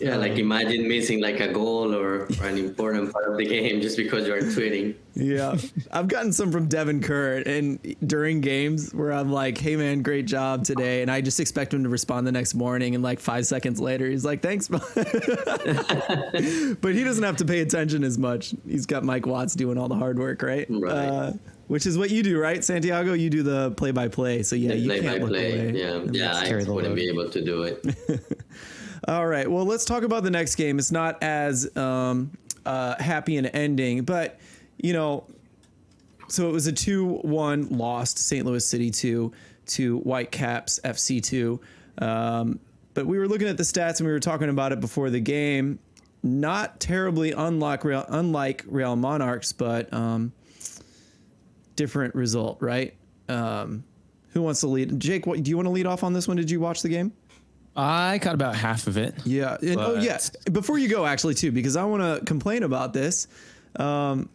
[0.00, 3.80] Yeah, like imagine missing like a goal or, or an important part of the game
[3.80, 4.94] just because you're tweeting.
[5.14, 5.56] Yeah,
[5.90, 10.26] I've gotten some from Devin Kerr, and during games where I'm like, "Hey man, great
[10.26, 13.46] job today," and I just expect him to respond the next morning, and like five
[13.46, 14.84] seconds later, he's like, "Thanks," but
[16.94, 18.54] he doesn't have to pay attention as much.
[18.66, 20.66] He's got Mike Watts doing all the hard work, right?
[20.68, 20.92] Right.
[20.92, 21.32] Uh,
[21.68, 23.12] which is what you do, right, Santiago?
[23.12, 25.68] You do the play-by-play, so yeah, you play can't by look play.
[25.68, 25.72] away.
[25.72, 26.94] Yeah, yeah, I wouldn't load.
[26.94, 27.84] be able to do it.
[29.06, 29.50] All right.
[29.50, 30.78] Well, let's talk about the next game.
[30.78, 32.30] It's not as um,
[32.64, 34.38] uh, happy an ending, but
[34.78, 35.24] you know,
[36.28, 38.44] so it was a two-one loss to St.
[38.44, 39.32] Louis City two
[39.66, 41.60] to Whitecaps FC two.
[41.98, 42.58] Um,
[42.94, 45.20] but we were looking at the stats and we were talking about it before the
[45.20, 45.78] game.
[46.22, 50.32] Not terribly unlike Real, unlike Real Monarchs, but um,
[51.76, 52.94] different result, right?
[53.28, 53.84] Um,
[54.30, 54.98] who wants to lead?
[54.98, 56.36] Jake, what, do you want to lead off on this one?
[56.36, 57.12] Did you watch the game?
[57.76, 59.14] I caught about half of it.
[59.24, 59.56] Yeah.
[59.60, 60.18] And, oh, yeah.
[60.50, 63.28] Before you go, actually, too, because I want to complain about this.
[63.76, 64.28] Um,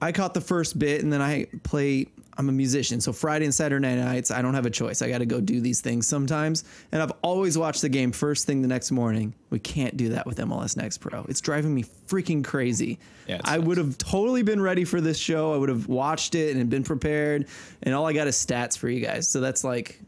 [0.00, 2.08] I caught the first bit, and then I play.
[2.36, 5.02] I'm a musician, so Friday and Saturday nights, I don't have a choice.
[5.02, 8.44] I got to go do these things sometimes, and I've always watched the game first
[8.44, 9.34] thing the next morning.
[9.50, 11.24] We can't do that with MLS Next Pro.
[11.28, 12.98] It's driving me freaking crazy.
[13.28, 15.54] Yeah, I would have totally been ready for this show.
[15.54, 17.46] I would have watched it and been prepared,
[17.84, 19.28] and all I got is stats for you guys.
[19.28, 20.00] So that's like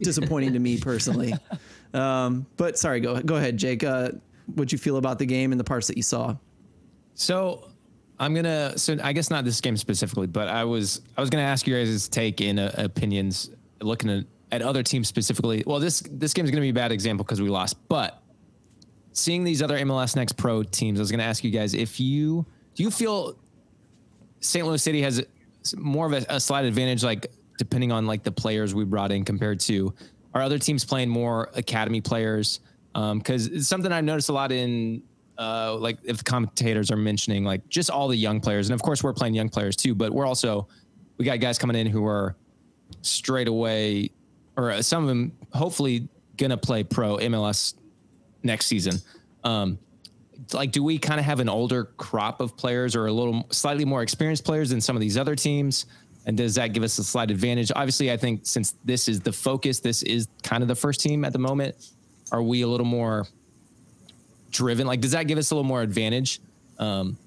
[0.00, 1.34] disappointing to me personally.
[1.94, 3.84] Um, but sorry, go go ahead, Jake.
[3.84, 4.10] Uh,
[4.54, 6.36] what'd you feel about the game and the parts that you saw?
[7.14, 7.68] So
[8.18, 8.78] I'm gonna.
[8.78, 11.74] So I guess not this game specifically, but I was I was gonna ask you
[11.74, 13.50] guys' take in uh, opinions,
[13.80, 15.64] looking at, at other teams specifically.
[15.66, 18.22] Well, this this game's gonna be a bad example because we lost, but
[19.12, 22.46] seeing these other MLS Next Pro teams, I was gonna ask you guys if you
[22.74, 23.36] do you feel
[24.40, 24.66] St.
[24.66, 25.24] Louis City has
[25.76, 27.26] more of a, a slight advantage, like
[27.58, 29.94] depending on like the players we brought in compared to
[30.34, 32.60] our other teams playing more academy players.
[32.92, 35.02] Because it's something I've noticed a lot in
[35.38, 38.82] uh, like if the commentators are mentioning like just all the young players, and of
[38.82, 40.68] course we're playing young players too, but we're also
[41.18, 42.36] we got guys coming in who are
[43.02, 44.10] straight away,
[44.56, 47.74] or uh, some of them hopefully gonna play pro MLS
[48.42, 48.96] next season.
[49.44, 49.78] Um,
[50.52, 53.84] like do we kind of have an older crop of players or a little slightly
[53.84, 55.86] more experienced players than some of these other teams?
[56.26, 57.72] And does that give us a slight advantage?
[57.74, 61.24] Obviously, I think since this is the focus, this is kind of the first team
[61.24, 61.74] at the moment.
[62.30, 63.26] Are we a little more
[64.50, 64.86] driven?
[64.86, 66.40] Like, does that give us a little more advantage?
[66.78, 67.18] Um,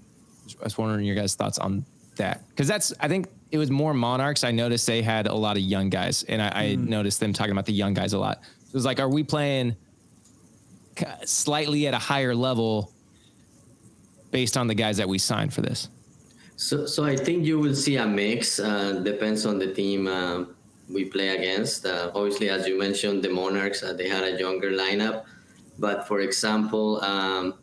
[0.61, 3.93] I was wondering your guys' thoughts on that because that's I think it was more
[3.93, 4.43] Monarchs.
[4.43, 7.51] I noticed they had a lot of young guys, and I, I noticed them talking
[7.51, 8.41] about the young guys a lot.
[8.43, 9.75] So it was like, are we playing
[11.25, 12.91] slightly at a higher level
[14.31, 15.89] based on the guys that we signed for this?
[16.57, 18.59] So, so I think you will see a mix.
[18.59, 20.45] Uh, depends on the team uh,
[20.89, 21.85] we play against.
[21.85, 25.25] Uh, obviously, as you mentioned, the Monarchs uh, they had a younger lineup,
[25.79, 27.55] but for example, um,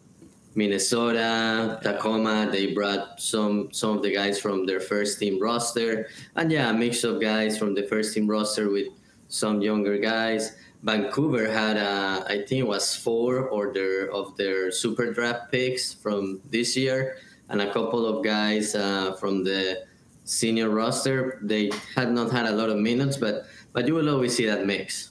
[0.54, 6.52] Minnesota, Tacoma, they brought some some of the guys from their first team roster, and
[6.52, 8.88] yeah, a mix of guys from the first team roster with
[9.28, 10.52] some younger guys.
[10.82, 15.94] Vancouver had, uh, I think, it was four or their of their super draft picks
[15.94, 17.16] from this year,
[17.52, 19.84] and a couple of guys uh, from the
[20.24, 21.38] senior roster.
[21.42, 24.66] They had not had a lot of minutes, but but you will always see that
[24.66, 25.10] mix.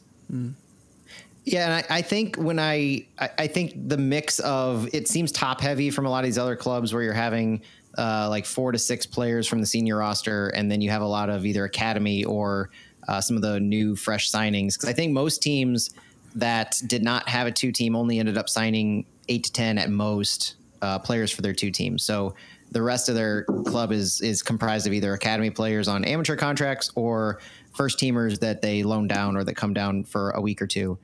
[1.44, 5.32] Yeah, and I, I think when I, I I think the mix of it seems
[5.32, 7.62] top heavy from a lot of these other clubs where you're having
[7.98, 11.08] uh, like four to six players from the senior roster, and then you have a
[11.08, 12.70] lot of either academy or
[13.08, 14.76] uh, some of the new fresh signings.
[14.76, 15.92] Because I think most teams
[16.36, 19.90] that did not have a two team only ended up signing eight to ten at
[19.90, 22.04] most uh, players for their two teams.
[22.04, 22.36] So
[22.72, 26.92] the rest of their club is is comprised of either academy players on amateur contracts
[26.96, 27.40] or
[27.74, 30.98] first teamers that they loan down or that come down for a week or two.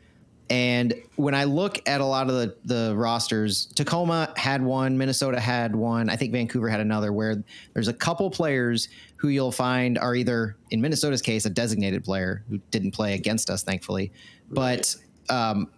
[0.50, 5.42] And when I look at a lot of the, the rosters, Tacoma had one, Minnesota
[5.42, 8.88] had one, I think Vancouver had another, where there's a couple players
[9.18, 13.50] who you'll find are either, in Minnesota's case, a designated player who didn't play against
[13.50, 14.14] us, thankfully.
[14.50, 14.96] But
[15.30, 15.70] um,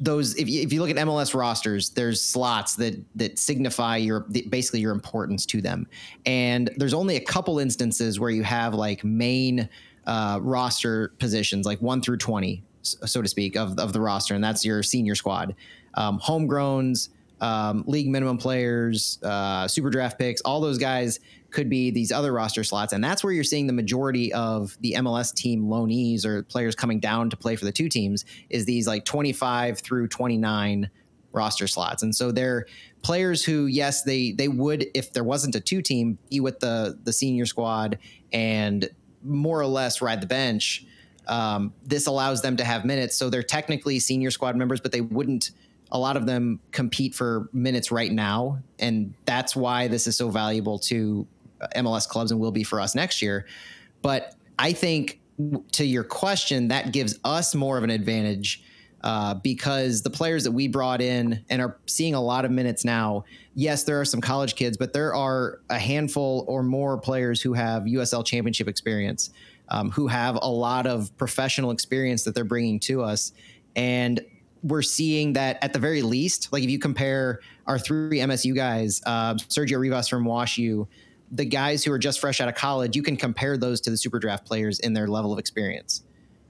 [0.00, 4.20] those, if you, if you look at MLS rosters, there's slots that that signify your
[4.48, 5.86] basically your importance to them,
[6.26, 9.68] and there's only a couple instances where you have like main
[10.06, 14.44] uh, roster positions, like one through twenty, so to speak, of, of the roster, and
[14.44, 15.54] that's your senior squad.
[15.94, 17.08] Um, homegrowns,
[17.40, 22.32] um, league minimum players, uh, super draft picks, all those guys could be these other
[22.32, 22.92] roster slots.
[22.92, 27.00] And that's where you're seeing the majority of the MLS team loanees or players coming
[27.00, 30.90] down to play for the two teams is these like 25 through 29
[31.32, 32.02] roster slots.
[32.02, 32.66] And so they're
[33.02, 36.98] players who, yes, they they would, if there wasn't a two team, be with the
[37.04, 37.98] the senior squad
[38.32, 38.88] and
[39.22, 40.86] more or less ride the bench
[41.28, 43.16] um, this allows them to have minutes.
[43.16, 45.50] So they're technically senior squad members, but they wouldn't.
[45.92, 50.30] A lot of them compete for minutes right now, and that's why this is so
[50.30, 51.28] valuable to
[51.76, 53.46] MLS clubs and will be for us next year.
[54.02, 55.20] But I think
[55.72, 58.62] to your question, that gives us more of an advantage
[59.02, 62.84] uh, because the players that we brought in and are seeing a lot of minutes
[62.84, 63.24] now.
[63.54, 67.52] Yes, there are some college kids, but there are a handful or more players who
[67.52, 69.30] have USL championship experience
[69.68, 73.32] um, who have a lot of professional experience that they're bringing to us.
[73.74, 74.24] And
[74.62, 79.02] we're seeing that at the very least, like if you compare our three MSU guys,
[79.06, 80.86] uh, Sergio Rivas from WashU,
[81.30, 83.96] the guys who are just fresh out of college, you can compare those to the
[83.96, 86.02] super draft players in their level of experience.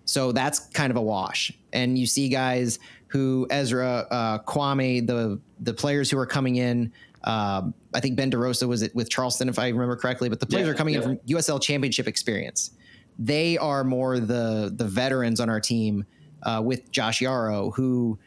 [0.04, 1.52] So that's kind of a wash.
[1.72, 6.92] And you see guys who Ezra uh, Kwame, the the players who are coming in.
[7.24, 10.28] Um, I think Ben DeRosa was it with Charleston, if I remember correctly.
[10.28, 11.00] But the players Yeah, are coming yeah.
[11.00, 12.70] in from USL Championship experience
[13.18, 16.04] they are more the the veterans on our team
[16.42, 18.18] uh, with Josh Yaro who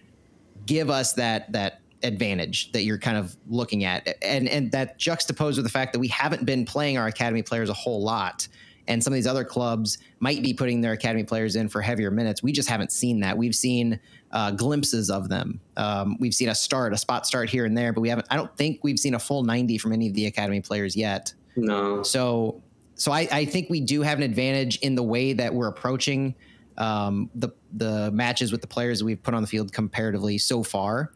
[0.65, 4.17] give us that that advantage that you're kind of looking at.
[4.21, 7.69] And and that juxtaposed with the fact that we haven't been playing our academy players
[7.69, 8.47] a whole lot.
[8.87, 12.09] And some of these other clubs might be putting their academy players in for heavier
[12.09, 12.41] minutes.
[12.41, 13.37] We just haven't seen that.
[13.37, 13.99] We've seen
[14.31, 15.59] uh, glimpses of them.
[15.77, 18.35] Um, we've seen a start a spot start here and there but we haven't i
[18.35, 21.33] don't think we've seen a full 90 from any of the academy players yet.
[21.55, 22.61] No, so,
[22.95, 26.35] so I, I think we do have an advantage in the way that we're approaching
[26.79, 30.63] um, the the matches with the players that we've put on the field comparatively so
[30.63, 31.11] far,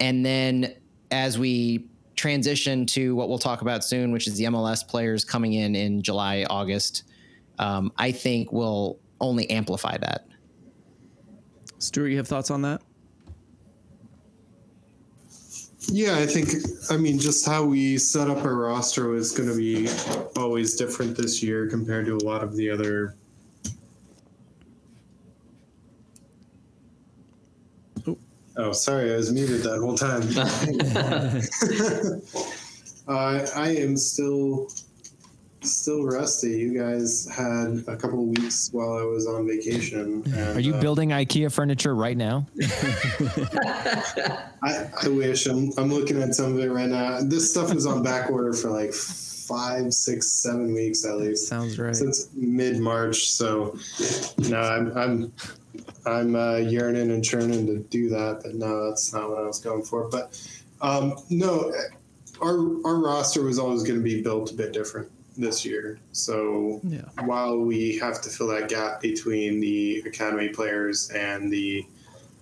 [0.00, 0.74] and then
[1.10, 5.54] as we transition to what we'll talk about soon, which is the MLS players coming
[5.54, 7.04] in in July August,
[7.58, 10.26] um, I think will only amplify that.
[11.78, 12.82] Stuart, you have thoughts on that?
[15.88, 16.48] Yeah, I think,
[16.90, 19.88] I mean, just how we set up our roster was going to be
[20.36, 23.16] always different this year compared to a lot of the other.
[28.56, 28.72] Oh.
[28.72, 30.22] Sorry, I was muted that whole time.
[33.08, 34.68] uh, I am still
[35.66, 36.50] still rusty.
[36.50, 40.22] You guys had a couple of weeks while I was on vacation.
[40.26, 42.46] And, Are you uh, building IKEA furniture right now?
[44.62, 45.46] I, I wish.
[45.46, 47.20] I'm, I'm looking at some of it right now.
[47.22, 51.48] This stuff was on back order for like five, six, seven weeks at least.
[51.48, 51.94] Sounds right.
[51.94, 53.30] Since mid March.
[53.30, 53.76] So,
[54.38, 55.32] no, I'm, I'm,
[56.06, 58.40] I'm uh, yearning and churning to do that.
[58.42, 60.08] But no, that's not what I was going for.
[60.08, 60.38] But
[60.80, 61.72] um, no,
[62.42, 65.98] our, our roster was always going to be built a bit different this year.
[66.12, 67.02] So Yeah.
[67.24, 71.86] while we have to fill that gap between the academy players and the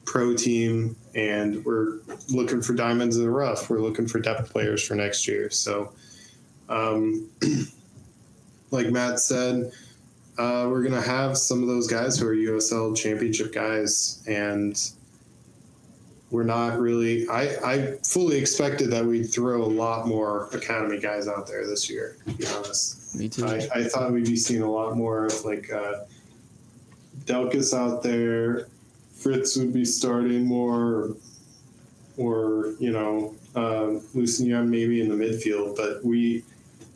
[0.05, 4.87] pro team, and we're looking for diamonds in the rough, we're looking for depth players
[4.87, 5.48] for next year.
[5.51, 5.92] So,
[6.68, 7.31] um,
[8.70, 9.70] like Matt said,
[10.38, 14.81] uh, we're gonna have some of those guys who are USL championship guys, and
[16.31, 17.29] we're not really.
[17.29, 21.90] I, I fully expected that we'd throw a lot more academy guys out there this
[21.90, 22.16] year.
[22.27, 23.47] To be honest, Me too.
[23.47, 26.05] I, I thought we'd be seeing a lot more of like uh,
[27.25, 28.68] Delkus out there.
[29.14, 31.14] Fritz would be starting more,
[32.16, 35.77] or you know, uh, Lucien maybe in the midfield.
[35.77, 36.42] But we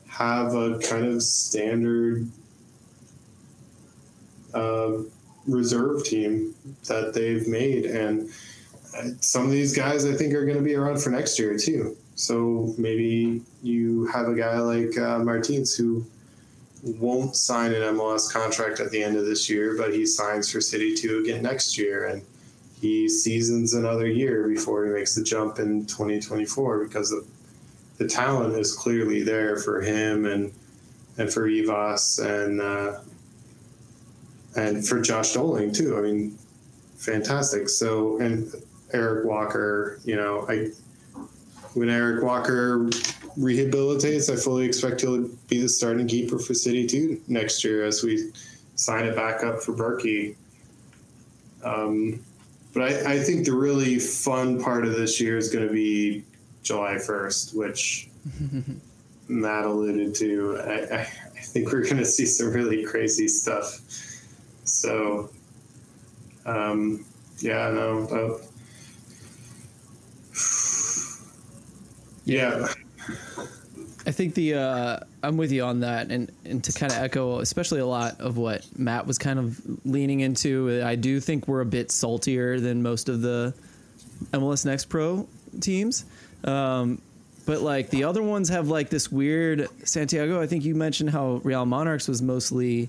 [0.08, 2.26] have a kind of standard
[4.56, 5.02] uh,
[5.46, 6.54] reserve team
[6.88, 8.30] that they've made, and
[8.96, 11.56] uh, some of these guys I think are going to be around for next year
[11.58, 11.96] too.
[12.14, 16.06] So maybe you have a guy like uh, Martins who
[16.82, 20.60] won't sign an MLS contract at the end of this year, but he signs for
[20.60, 22.06] City 2 again next year.
[22.06, 22.22] And
[22.80, 27.26] he seasons another year before he makes the jump in 2024 because the,
[27.98, 30.52] the talent is clearly there for him and
[31.18, 33.00] and for Evas and uh,
[34.56, 35.96] and for Josh Doling too.
[35.96, 36.38] I mean,
[36.96, 37.68] fantastic.
[37.68, 38.52] So and
[38.92, 40.70] Eric Walker, you know, I
[41.74, 42.88] when Eric Walker
[43.38, 48.02] rehabilitates, I fully expect he'll be the starting keeper for City 2 next year as
[48.02, 48.32] we
[48.76, 50.36] sign it back up for Bürki.
[51.62, 52.24] Um,
[52.72, 56.24] but I, I think the really fun part of this year is going to be
[56.62, 58.08] July 1st, which
[59.28, 60.58] Matt alluded to.
[60.58, 63.80] I, I, I think we're going to see some really crazy stuff.
[64.66, 65.30] So,
[66.44, 67.04] um,
[67.38, 68.06] yeah, no.
[68.08, 68.38] Uh,
[72.24, 72.68] yeah.
[74.06, 77.40] I think the uh, I'm with you on that, and and to kind of echo,
[77.40, 80.80] especially a lot of what Matt was kind of leaning into.
[80.84, 83.52] I do think we're a bit saltier than most of the
[84.32, 85.26] MLS Next Pro
[85.60, 86.04] teams,
[86.44, 87.02] um,
[87.46, 90.40] but like the other ones have like this weird Santiago.
[90.40, 92.88] I think you mentioned how Real Monarchs was mostly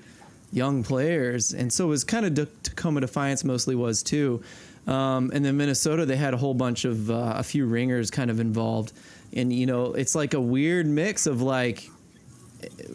[0.51, 4.41] young players, and so it was kind of Tacoma Defiance mostly was too.
[4.87, 8.31] Um, and then Minnesota, they had a whole bunch of uh, a few ringers kind
[8.31, 8.93] of involved,
[9.33, 11.89] and you know it's like a weird mix of like,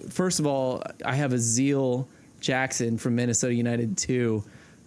[0.09, 2.07] first of all, I have Aziel
[2.41, 4.43] Jackson from Minnesota United too,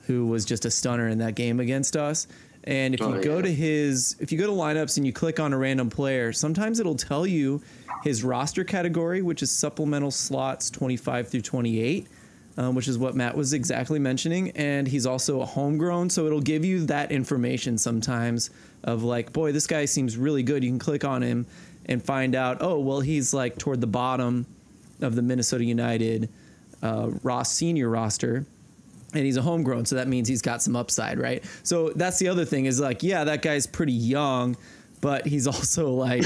[0.08, 2.28] who was just a stunner in that game against us.
[2.64, 3.44] And if Oh, you go yeah.
[3.44, 6.80] to his, if you go to lineups and you click on a random player, sometimes
[6.80, 7.62] it'll tell you
[8.04, 12.08] his roster category, which is supplemental slots 25 through 28
[12.58, 14.52] um, which is what Matt was exactly mentioning.
[14.52, 18.50] And he's also a homegrown, so it'll give you that information sometimes
[18.84, 20.64] of like, boy, this guy seems really good.
[20.64, 21.46] You can click on him
[21.88, 24.46] and find out, oh, well, he's like toward the bottom
[25.02, 26.30] of the Minnesota United
[26.82, 28.46] uh, Ross senior roster.
[29.14, 31.44] And he's a homegrown, so that means he's got some upside, right?
[31.64, 34.58] So that's the other thing is like, yeah, that guy's pretty young,
[35.02, 36.24] but he's also like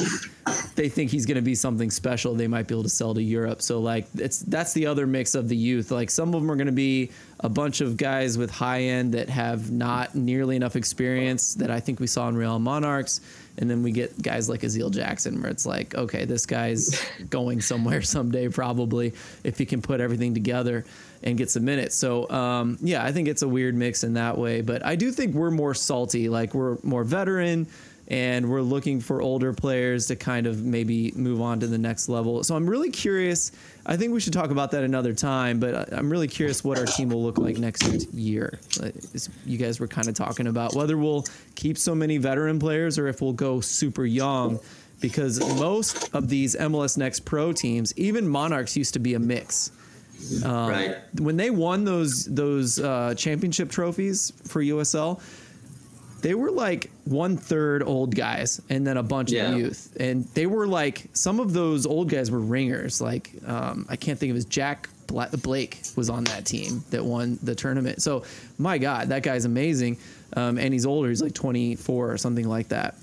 [0.76, 3.22] they think he's going to be something special they might be able to sell to
[3.22, 3.62] Europe.
[3.62, 5.92] So like it's that's the other mix of the youth.
[5.92, 9.14] Like some of them are going to be a bunch of guys with high end
[9.14, 13.22] that have not nearly enough experience that I think we saw in Real Monarchs.
[13.58, 17.60] And then we get guys like Aziel Jackson where it's like, okay, this guy's going
[17.60, 20.86] somewhere someday probably if he can put everything together
[21.24, 21.96] and get some minutes.
[21.96, 24.62] So um, yeah, I think it's a weird mix in that way.
[24.62, 26.30] But I do think we're more salty.
[26.30, 27.68] Like we're more veteran
[28.10, 32.10] and we're looking for older players to kind of maybe move on to the next
[32.10, 32.44] level.
[32.44, 33.52] So I'm really curious.
[33.86, 36.86] I think we should talk about that another time, but I'm really curious what our
[36.86, 38.60] team will look like next year.
[39.46, 43.08] You guys were kind of talking about whether we'll keep so many veteran players or
[43.08, 44.60] if we'll go super young
[45.02, 49.72] because most of these MLS Next Pro teams, even Monarchs used to be a mix
[50.44, 50.98] right.
[51.20, 55.22] when they won those those uh, championship trophies for USL,
[56.22, 59.52] they were like one third old guys and then a bunch Yeah.
[59.52, 63.02] of youth, and they were like some of those old guys were ringers.
[63.02, 67.04] Like um, I can't think of his Jack Bla- Blake was on that team that
[67.04, 68.02] won the tournament.
[68.02, 68.24] So
[68.58, 69.98] my God, that guy's amazing,
[70.34, 71.10] um, and he's older.
[71.10, 72.96] He's like 24 or something like that.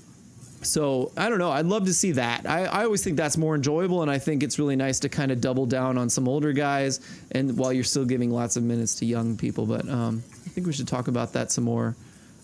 [0.62, 1.50] So I don't know.
[1.50, 2.48] I'd love to see that.
[2.48, 5.30] I, I always think that's more enjoyable, and I think it's really nice to kind
[5.30, 7.00] of double down on some older guys,
[7.32, 9.66] and while you're still giving lots of minutes to young people.
[9.66, 11.94] But um, I think we should talk about that some more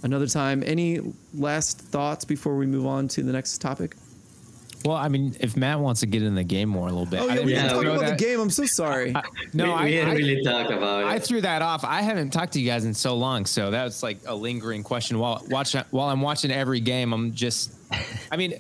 [0.02, 0.62] another time.
[0.66, 1.00] Any
[1.34, 3.96] last thoughts before we move on to the next topic?
[4.84, 7.20] Well, I mean, if Matt wants to get in the game more a little bit,
[7.20, 8.40] Oh I yeah, didn't we mean talk about that- the game.
[8.40, 9.14] I'm so sorry.
[9.54, 11.06] No, we, I, we didn't I- really talk about it.
[11.06, 11.84] I threw that off.
[11.84, 14.82] I haven't talked to you guys in so long, so that was like a lingering
[14.82, 15.20] question.
[15.20, 17.74] While watch while I'm watching every game, I'm just,
[18.32, 18.54] I mean,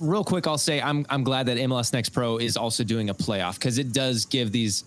[0.00, 3.14] real quick, I'll say I'm I'm glad that MLS Next Pro is also doing a
[3.14, 4.82] playoff because it does give these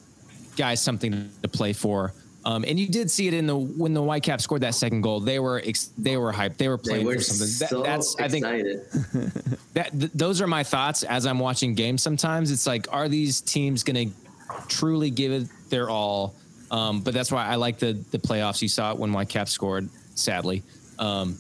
[0.57, 2.13] guys something to play for.
[2.47, 5.19] Um, and you did see it in the when the Whitecaps scored that second goal.
[5.19, 6.55] They were ex, they were hyped.
[6.55, 7.59] They were they playing were for something.
[7.59, 8.45] That- so that's I think
[9.73, 12.01] that th- those are my thoughts as I'm watching games.
[12.01, 14.15] Sometimes it's like, are these teams going to
[14.69, 16.35] truly give it their all?
[16.71, 18.61] Um, but that's why I like the the playoffs.
[18.61, 20.63] You saw it when Whitecaps scored, sadly.
[20.99, 21.37] Um,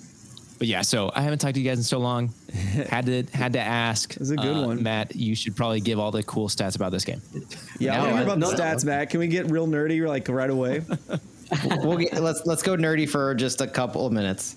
[0.57, 2.33] but yeah, so I haven't talked to you guys in so long.
[2.89, 4.13] had to had to ask.
[4.13, 4.83] It was a good one.
[4.83, 5.15] Matt.
[5.15, 7.21] You should probably give all the cool stats about this game.
[7.79, 8.63] yeah, I No, want to hear about no, the no.
[8.63, 9.09] stats, Matt.
[9.09, 10.81] Can we get real nerdy like right away?
[11.83, 14.55] we'll get, let's let's go nerdy for just a couple of minutes.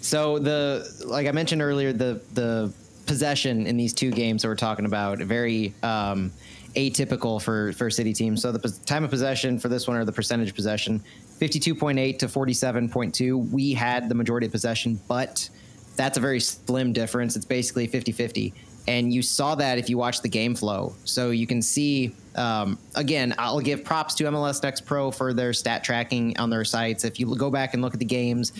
[0.00, 2.72] So the like I mentioned earlier, the the
[3.06, 6.30] possession in these two games that we're talking about very um,
[6.76, 8.42] atypical for for city teams.
[8.42, 11.02] So the time of possession for this one or the percentage possession,
[11.40, 13.38] fifty two point eight to forty seven point two.
[13.38, 15.50] We had the majority of possession, but
[15.96, 17.36] that's a very slim difference.
[17.36, 18.54] It's basically 50-50.
[18.88, 20.94] And you saw that if you watch the game flow.
[21.04, 25.52] So you can see, um, again, I'll give props to MLS Next Pro for their
[25.52, 27.04] stat tracking on their sites.
[27.04, 28.52] If you go back and look at the games,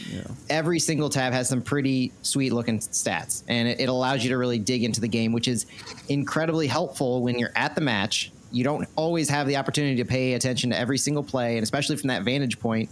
[0.50, 3.42] every single tab has some pretty sweet looking stats.
[3.48, 5.64] And it, it allows you to really dig into the game, which is
[6.10, 8.30] incredibly helpful when you're at the match.
[8.52, 11.96] You don't always have the opportunity to pay attention to every single play, and especially
[11.96, 12.90] from that vantage point,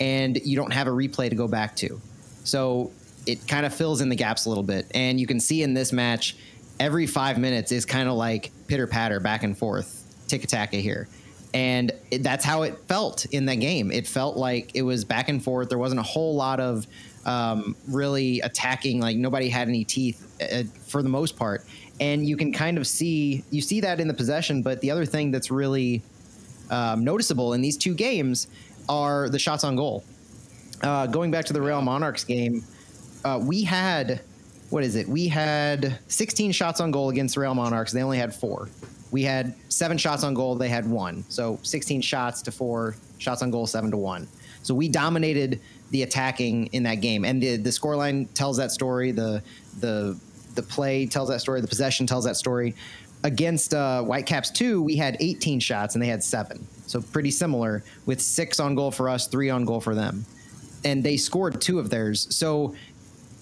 [0.00, 2.00] and you don't have a replay to go back to.
[2.44, 2.92] So
[3.26, 4.86] it kind of fills in the gaps a little bit.
[4.94, 6.36] And you can see in this match,
[6.78, 11.08] every five minutes is kind of like pitter patter back and forth, tick tack here.
[11.54, 13.90] And it, that's how it felt in that game.
[13.90, 15.68] It felt like it was back and forth.
[15.68, 16.86] There wasn't a whole lot of
[17.24, 19.00] um, really attacking.
[19.00, 21.64] Like nobody had any teeth uh, for the most part.
[22.00, 24.62] And you can kind of see you see that in the possession.
[24.62, 26.02] But the other thing that's really
[26.70, 28.48] um, noticeable in these two games
[28.88, 30.04] are the shots on goal.
[30.82, 32.62] Uh, going back to the Real Monarchs game,
[33.24, 34.20] uh, we had
[34.70, 35.08] what is it?
[35.08, 37.92] We had 16 shots on goal against the Real Monarchs.
[37.92, 38.68] They only had four.
[39.12, 40.56] We had seven shots on goal.
[40.56, 41.24] They had one.
[41.28, 44.26] So 16 shots to four shots on goal, seven to one.
[44.62, 49.12] So we dominated the attacking in that game, and the the scoreline tells that story.
[49.12, 49.42] The
[49.78, 50.18] the
[50.56, 51.60] the play tells that story.
[51.60, 52.74] The possession tells that story.
[53.24, 56.66] Against uh, Whitecaps two, we had 18 shots and they had seven.
[56.86, 60.26] So pretty similar, with six on goal for us, three on goal for them
[60.86, 62.28] and they scored two of theirs.
[62.34, 62.76] So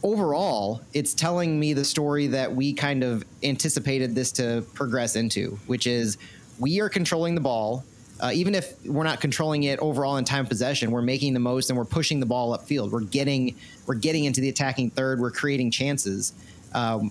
[0.02, 5.58] overall, it's telling me the story that we kind of anticipated this to progress into,
[5.66, 6.16] which is
[6.58, 7.84] we are controlling the ball.
[8.18, 11.68] Uh, even if we're not controlling it overall in time possession, we're making the most
[11.68, 12.90] and we're pushing the ball upfield.
[12.90, 13.56] We're getting
[13.86, 15.20] we're getting into the attacking third.
[15.20, 16.32] We're creating chances.
[16.75, 17.11] Um,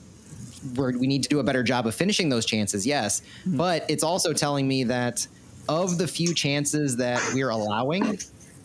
[0.75, 3.21] we need to do a better job of finishing those chances, yes.
[3.45, 5.27] But it's also telling me that
[5.67, 8.19] of the few chances that we're allowing,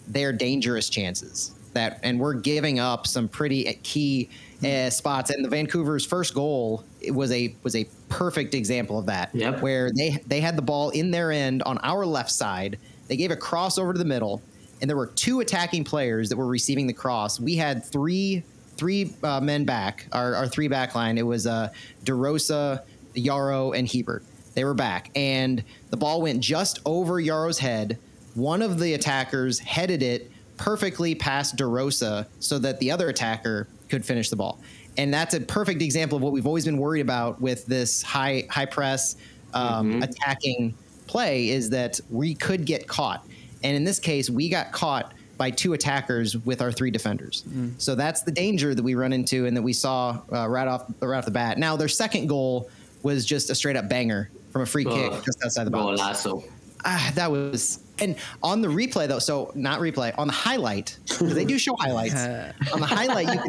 [0.07, 1.53] they're dangerous chances.
[1.75, 4.31] That and we're giving up some pretty key
[4.65, 5.31] uh, spots.
[5.31, 9.31] And the Vancouver's first goal was a was a perfect example of that.
[9.35, 9.61] Yep.
[9.61, 12.79] Where they they had the ball in their end on our left side.
[13.07, 14.43] They gave a cross over to the middle,
[14.81, 17.39] and there were two attacking players that were receiving the cross.
[17.39, 18.43] We had three
[18.79, 21.19] three uh, men back, our, our three back line.
[21.19, 21.71] It was uh,
[22.05, 22.83] DeRosa,
[23.15, 24.25] Yaro, and Hebert.
[24.55, 27.99] They were back, and the ball went just over Yaro's head.
[28.35, 34.05] One of the attackers headed it perfectly past DeRosa so that the other attacker could
[34.05, 34.61] finish the ball.
[34.97, 38.47] And that's a perfect example of what we've always been worried about with this high
[38.51, 39.17] high press
[39.55, 40.75] um, attacking
[41.07, 43.25] play is that we could get caught.
[43.63, 47.45] And in this case, we got caught by two attackers with our three defenders.
[47.79, 50.91] So that's the danger that we run into and that we saw uh, right off
[51.01, 51.57] right off the bat.
[51.59, 52.69] Now their second goal
[53.03, 56.01] was just a straight up banger from a free kick just outside the box.
[56.01, 56.45] Golazo.
[56.85, 59.19] Ah, that was and on the replay though.
[59.19, 62.15] So not replay on the highlight they do show highlights.
[62.73, 63.41] on the highlight, you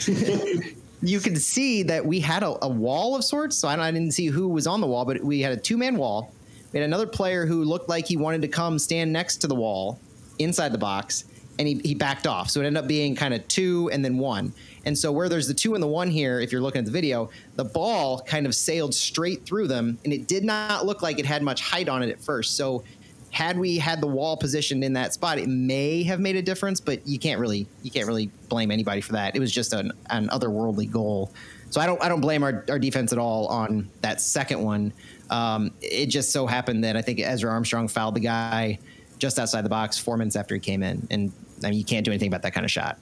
[0.00, 0.62] can
[1.02, 3.56] you can see that we had a, a wall of sorts.
[3.58, 5.56] So I, don't- I didn't see who was on the wall, but we had a
[5.56, 6.32] two man wall.
[6.72, 9.54] We had another player who looked like he wanted to come stand next to the
[9.54, 10.00] wall
[10.40, 11.24] inside the box,
[11.58, 12.50] and he, he backed off.
[12.50, 14.52] So it ended up being kind of two and then one.
[14.84, 16.90] And so where there's the two and the one here, if you're looking at the
[16.90, 21.18] video, the ball kind of sailed straight through them, and it did not look like
[21.18, 22.56] it had much height on it at first.
[22.56, 22.84] So
[23.30, 26.80] had we had the wall positioned in that spot, it may have made a difference,
[26.80, 29.34] but you can't really you can't really blame anybody for that.
[29.34, 31.32] It was just an, an otherworldly goal.
[31.70, 34.92] So I don't I don't blame our, our defense at all on that second one.
[35.30, 38.78] Um, it just so happened that I think Ezra Armstrong fouled the guy
[39.18, 41.32] just outside the box four minutes after he came in, and
[41.62, 42.98] I mean you can't do anything about that kind of shot.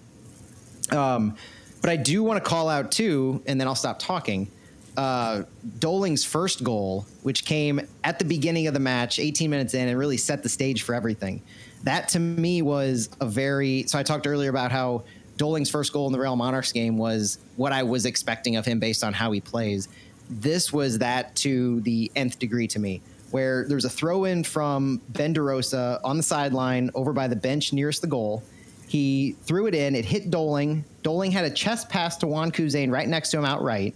[0.91, 1.37] Um,
[1.81, 4.51] but I do want to call out too, and then I'll stop talking
[4.97, 5.45] uh,
[5.79, 9.99] Doling's first goal, which came at the beginning of the match, 18 minutes in, and
[9.99, 11.43] really set the stage for everything.
[11.85, 13.85] That to me was a very.
[13.87, 15.05] So I talked earlier about how
[15.37, 18.79] Doling's first goal in the Real Monarchs game was what I was expecting of him
[18.79, 19.89] based on how he plays.
[20.29, 24.45] This was that to the nth degree to me, where there was a throw in
[24.45, 28.43] from Ben DeRosa on the sideline over by the bench nearest the goal.
[28.87, 30.85] He threw it in, it hit Doling.
[31.03, 33.95] Doling had a chest pass to Juan Kuzain right next to him outright.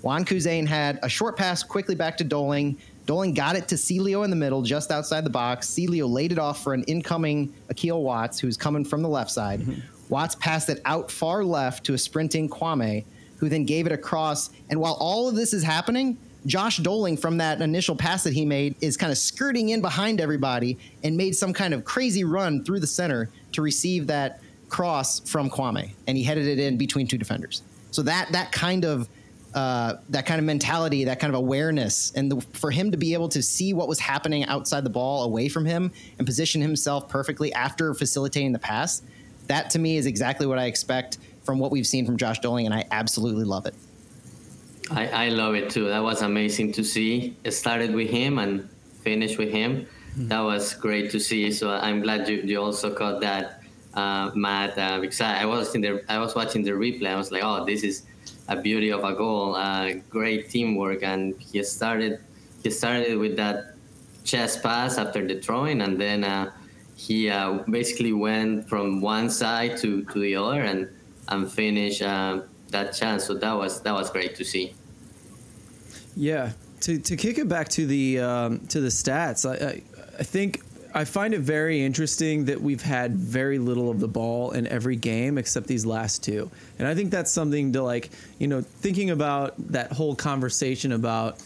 [0.00, 2.78] Juan Kuzain had a short pass quickly back to Doling.
[3.04, 5.68] Doling got it to Celio in the middle, just outside the box.
[5.68, 9.60] Celio laid it off for an incoming Akil Watts, who's coming from the left side.
[9.60, 9.80] Mm-hmm.
[10.08, 13.04] Watts passed it out far left to a sprinting Kwame,
[13.36, 14.50] who then gave it across.
[14.70, 16.16] And while all of this is happening,
[16.46, 20.20] Josh Doling from that initial pass that he made is kind of skirting in behind
[20.20, 25.20] everybody and made some kind of crazy run through the center to receive that cross
[25.20, 27.62] from Kwame, and he headed it in between two defenders.
[27.90, 29.08] So that that kind of
[29.54, 33.14] uh, that kind of mentality, that kind of awareness, and the, for him to be
[33.14, 37.08] able to see what was happening outside the ball, away from him, and position himself
[37.08, 39.02] perfectly after facilitating the pass,
[39.46, 42.66] that to me is exactly what I expect from what we've seen from Josh Doling,
[42.66, 43.74] and I absolutely love it.
[44.90, 45.88] I, I love it too.
[45.88, 47.36] That was amazing to see.
[47.44, 48.68] It started with him and
[49.02, 49.86] finished with him.
[50.12, 50.28] Mm-hmm.
[50.28, 51.52] That was great to see.
[51.52, 53.62] So I'm glad you, you also caught that,
[53.94, 57.08] uh, Matt, uh, because I, I was in the I was watching the replay.
[57.08, 58.04] I was like, oh, this is
[58.48, 62.20] a beauty of a goal, uh, great teamwork, and he started
[62.62, 63.74] he started with that
[64.24, 66.50] chest pass after the throwing, and then uh,
[66.96, 70.88] he uh, basically went from one side to, to the other and
[71.28, 73.24] and finished uh, that chance.
[73.24, 74.74] So that was that was great to see.
[76.16, 79.82] Yeah, to, to kick it back to the um, to the stats, I, I,
[80.18, 80.62] I think
[80.94, 84.96] I find it very interesting that we've had very little of the ball in every
[84.96, 86.50] game except these last two.
[86.78, 91.42] And I think that's something to like, you know, thinking about that whole conversation about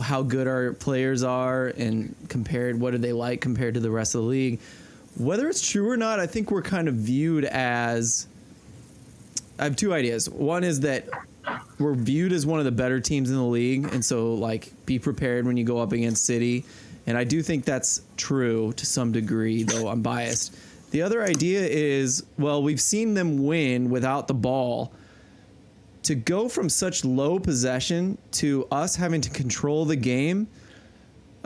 [0.00, 4.14] how good our players are and compared what are they like compared to the rest
[4.14, 4.60] of the league.
[5.16, 8.28] Whether it's true or not, I think we're kind of viewed as
[9.58, 10.28] I have two ideas.
[10.28, 11.08] One is that
[11.78, 14.98] we're viewed as one of the better teams in the league and so like be
[14.98, 16.64] prepared when you go up against City
[17.06, 20.56] and I do think that's true to some degree, though I'm biased.
[20.90, 24.92] The other idea is well, we've seen them win without the ball.
[26.04, 30.48] To go from such low possession to us having to control the game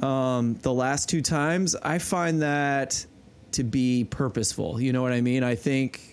[0.02, 3.04] um, the last two times, I find that
[3.52, 4.80] to be purposeful.
[4.80, 5.44] You know what I mean?
[5.44, 6.07] I think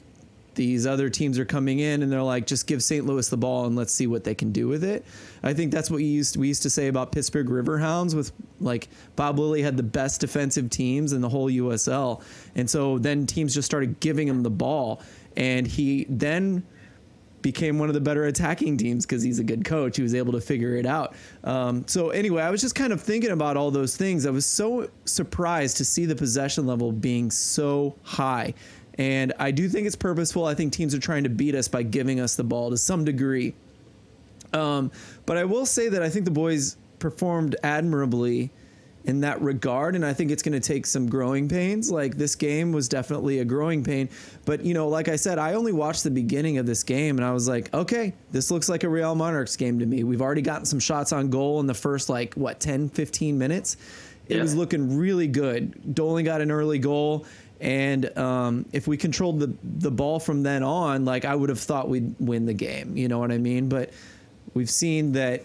[0.56, 3.06] these other teams are coming in and they're like, just give St.
[3.06, 5.06] Louis the ball and let's see what they can do with it.
[5.44, 8.90] I think that's what we used we used to say about Pittsburgh Riverhounds with like
[9.16, 12.24] Bob Lilley had the best defensive teams in the whole USL,
[12.56, 15.02] and so then teams just started giving him the ball,
[15.36, 16.66] and he then
[17.46, 19.98] became one of the better attacking teams because he's a good coach.
[19.98, 21.14] He was able to figure it out.
[21.44, 24.26] Um, so anyway, I was just kind of thinking about all those things.
[24.26, 28.56] I was so surprised to see the possession level being so high.
[28.98, 30.46] And I do think it's purposeful.
[30.46, 33.04] I think teams are trying to beat us by giving us the ball to some
[33.04, 33.54] degree.
[34.54, 34.92] Um,
[35.26, 38.52] but I will say that I think the boys performed admirably
[39.06, 39.96] in that regard.
[39.96, 41.92] And I think it's going to take some growing pains.
[41.92, 44.10] Like this game was definitely a growing pain.
[44.46, 47.26] But, you know, like I said, I only watched the beginning of this game and
[47.26, 50.04] I was like, okay, this looks like a Real Monarchs game to me.
[50.04, 53.78] We've already gotten some shots on goal in the first, like, what, 10, 15 minutes?
[54.28, 54.42] It yeah.
[54.42, 55.94] was looking really good.
[55.94, 57.26] Doling got an early goal.
[57.62, 61.60] And um, if we controlled the the ball from then on, like I would have
[61.60, 62.98] thought we'd win the game.
[62.98, 63.70] You know what I mean?
[63.70, 63.92] But
[64.54, 65.44] we've seen that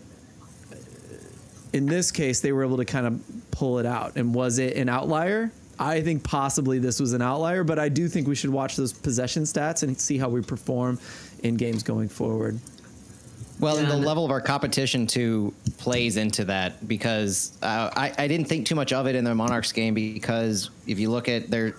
[1.73, 4.17] in this case they were able to kind of pull it out.
[4.17, 5.53] And was it an outlier?
[5.79, 8.93] I think possibly this was an outlier, but I do think we should watch those
[8.93, 10.99] possession stats and see how we perform
[11.43, 12.61] in games going forward.
[13.61, 18.27] Well, and the level of our competition too plays into that because uh, I, I
[18.27, 21.51] didn't think too much of it in the Monarchs game because if you look at
[21.51, 21.75] their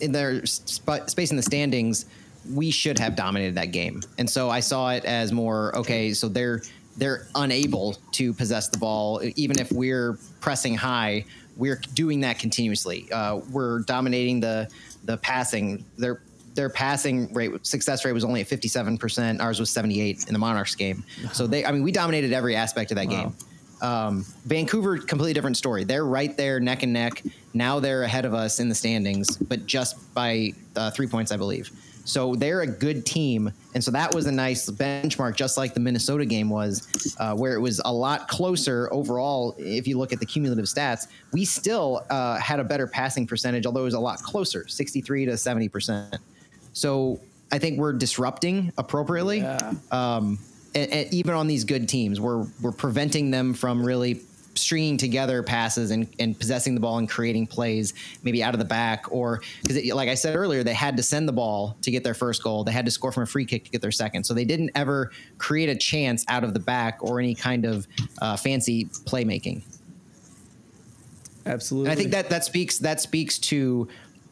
[0.00, 2.04] in their sp- space in the standings,
[2.52, 6.12] we should have dominated that game, and so I saw it as more okay.
[6.12, 6.62] So they're
[6.98, 11.24] they're unable to possess the ball, even if we're pressing high.
[11.56, 13.10] We're doing that continuously.
[13.10, 14.68] Uh, we're dominating the
[15.04, 15.84] the passing.
[15.96, 16.20] They're
[16.56, 19.40] their passing rate success rate was only at 57%.
[19.40, 21.04] Ours was 78 in the Monarchs game.
[21.32, 23.22] So they, I mean, we dominated every aspect of that wow.
[23.22, 23.36] game.
[23.82, 25.84] Um, Vancouver, completely different story.
[25.84, 27.22] They're right there, neck and neck.
[27.52, 31.36] Now they're ahead of us in the standings, but just by uh, three points, I
[31.36, 31.70] believe.
[32.06, 35.80] So they're a good team, and so that was a nice benchmark, just like the
[35.80, 39.56] Minnesota game was, uh, where it was a lot closer overall.
[39.58, 43.66] If you look at the cumulative stats, we still uh, had a better passing percentage,
[43.66, 46.16] although it was a lot closer, sixty-three to seventy percent.
[46.76, 47.20] So
[47.50, 49.38] I think we're disrupting appropriately.
[49.38, 49.72] Yeah.
[49.90, 50.38] Um,
[50.74, 54.20] and, and even on these good teams, we're we're preventing them from really
[54.54, 58.64] stringing together passes and, and possessing the ball and creating plays maybe out of the
[58.64, 62.02] back or because like i said earlier they had to send the ball to get
[62.02, 64.24] their first goal they had to score from a free kick to get their second
[64.24, 67.86] so they didn't ever create a chance out of the back or any kind of
[68.22, 69.60] uh, fancy playmaking
[71.44, 71.90] Absolutely.
[71.90, 73.88] and I think that that speaks that speaks to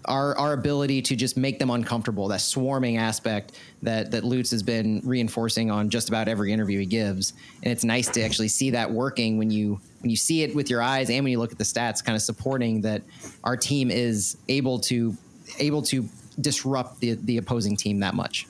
[0.06, 2.28] our our ability to just make them uncomfortable.
[2.28, 6.86] That swarming aspect that that Lutz has been reinforcing on just about every interview he
[6.86, 7.32] gives,
[7.62, 10.68] and it's nice to actually see that working when you when you see it with
[10.68, 13.02] your eyes and when you look at the stats, kind of supporting that
[13.42, 15.16] our team is able to
[15.58, 16.08] able to
[16.40, 18.46] disrupt the the opposing team that much.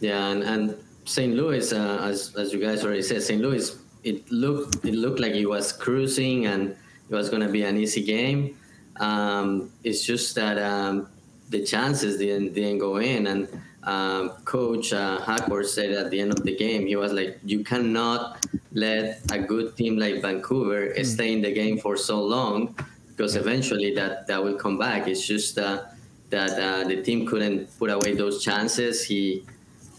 [0.00, 1.34] Yeah, and, and St.
[1.34, 3.40] Louis, uh, as as you guys already said, St.
[3.40, 6.76] Louis, it looked it looked like it was cruising and
[7.08, 8.56] it was going to be an easy game.
[9.02, 11.08] Um, it's just that um,
[11.50, 13.48] the chances didn't didn't go in, and
[13.82, 17.64] um, Coach uh, Hackworth said at the end of the game, he was like, "You
[17.64, 22.76] cannot let a good team like Vancouver stay in the game for so long,
[23.08, 25.08] because eventually that that will come back.
[25.08, 25.82] It's just uh,
[26.30, 29.04] that uh, the team couldn't put away those chances.
[29.04, 29.42] He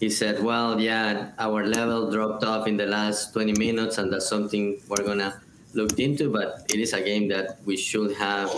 [0.00, 4.26] he said, "Well, yeah, our level dropped off in the last 20 minutes, and that's
[4.26, 5.43] something we're gonna
[5.74, 6.30] look into.
[6.30, 8.50] But it is a game that we should have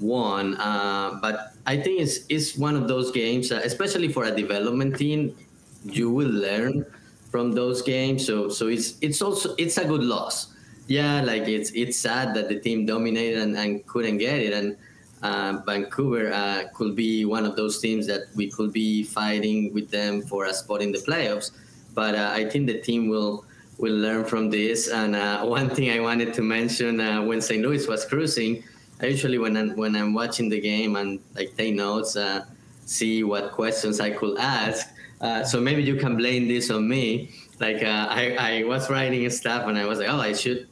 [0.00, 0.56] won.
[0.56, 4.96] Uh, but I think it's it's one of those games, uh, especially for a development
[4.96, 5.36] team,
[5.84, 6.84] you will learn
[7.30, 8.26] from those games.
[8.26, 10.54] So so it's it's also it's a good loss.
[10.86, 14.76] Yeah, like it's it's sad that the team dominated and, and couldn't get it, and
[15.22, 19.90] uh, Vancouver uh, could be one of those teams that we could be fighting with
[19.90, 21.50] them for a spot in the playoffs.
[21.94, 23.44] But uh, I think the team will
[23.78, 24.88] will learn from this.
[24.88, 27.62] And uh, one thing I wanted to mention uh, when St.
[27.62, 28.62] Louis was cruising,
[29.00, 32.44] I usually when I'm, when I'm watching the game and like take notes, uh,
[32.84, 34.88] see what questions I could ask.
[35.20, 37.30] Uh, so maybe you can blame this on me.
[37.60, 40.68] Like uh, I, I was writing stuff and I was like, oh, I should.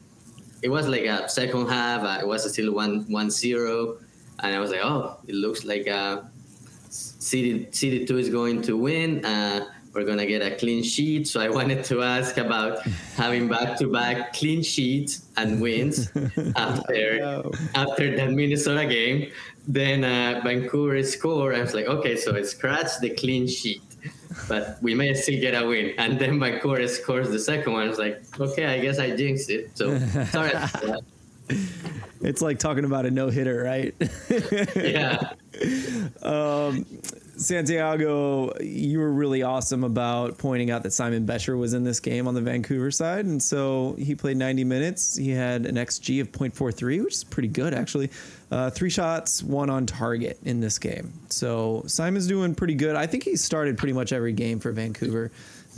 [0.63, 2.03] It was like a second half.
[2.03, 3.99] Uh, it was still one one zero,
[4.41, 6.23] and I was like, oh, it looks like uh,
[6.89, 9.25] City City Two is going to win.
[9.25, 9.67] Uh,
[9.97, 11.27] we're gonna get a clean sheet.
[11.27, 12.87] So I wanted to ask about
[13.17, 16.11] having back-to-back clean sheets and wins
[16.57, 17.51] after no.
[17.75, 19.33] after that Minnesota game.
[19.67, 21.57] Then uh, Vancouver scored.
[21.57, 23.83] I was like, okay, so scratch the clean sheet,
[24.49, 25.95] but we may still get a win.
[25.99, 27.87] And then Vancouver scores the second one.
[27.87, 29.77] I was like, okay, I guess I jinxed it.
[29.77, 30.53] So sorry.
[32.21, 33.95] it's like talking about a no hitter, right?
[34.77, 35.33] yeah.
[37.37, 42.27] Santiago, you were really awesome about pointing out that Simon Becher was in this game
[42.27, 43.27] on the Vancouver side.
[43.27, 45.17] And so he played 90 minutes.
[45.17, 48.11] He had an XG of 0.43, which is pretty good, actually.
[48.51, 51.13] Uh, three shots, one on target in this game.
[51.29, 52.97] So Simon's doing pretty good.
[52.97, 55.31] I think he's started pretty much every game for Vancouver,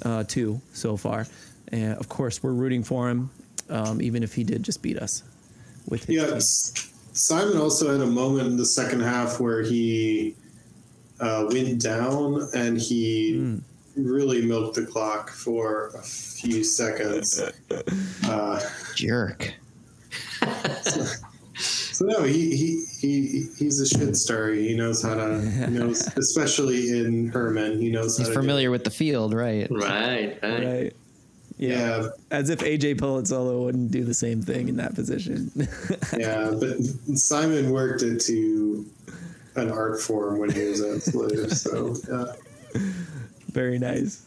[0.04, 1.26] uh, too, so far.
[1.72, 3.30] And of course, we're rooting for him,
[3.68, 5.24] um, even if he did just beat us
[5.88, 6.40] with his Yeah, team.
[7.14, 10.36] Simon also had a moment in the second half where he
[11.20, 13.60] uh, went down and he
[13.96, 17.40] really milked the clock for a few seconds.
[18.24, 18.60] Uh,
[18.94, 19.54] Jerk.
[21.54, 24.50] so no, he, he he he's a shit star.
[24.50, 27.80] He knows how to he knows, especially in Hermann.
[27.80, 29.66] He knows He's how to familiar with the field, right?
[29.70, 30.38] Right.
[30.42, 30.64] Right.
[30.64, 30.92] Right.
[31.56, 32.00] Yeah.
[32.00, 32.08] Yeah.
[32.30, 35.50] As if AJ Pilizzolo wouldn't do the same thing in that position.
[36.16, 36.76] Yeah, but
[37.16, 38.84] Simon worked it to
[39.58, 41.52] an art form when he was at SLU.
[41.54, 42.80] So yeah.
[43.50, 44.26] Very nice.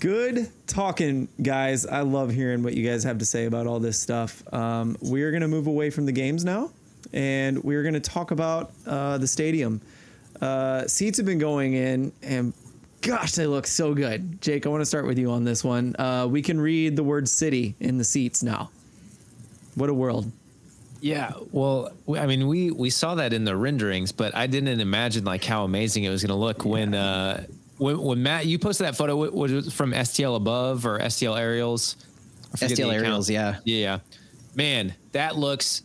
[0.00, 1.84] Good talking, guys.
[1.84, 4.42] I love hearing what you guys have to say about all this stuff.
[4.54, 6.70] Um, we're going to move away from the games now,
[7.12, 9.80] and we're going to talk about uh, the stadium.
[10.40, 12.52] Uh, seats have been going in, and
[13.00, 14.40] gosh, they look so good.
[14.40, 15.96] Jake, I want to start with you on this one.
[15.98, 18.70] Uh, we can read the word city in the seats now.
[19.74, 20.30] What a world.
[21.00, 25.24] Yeah, well, I mean, we we saw that in the renderings, but I didn't imagine
[25.24, 27.44] like how amazing it was going to look when uh
[27.76, 29.16] when, when Matt you posted that photo.
[29.16, 31.96] wa- Was it from STL above or STL aerials?
[32.52, 33.58] I forget the STL aerials, yeah.
[33.64, 34.00] Yeah,
[34.56, 35.82] man, that looks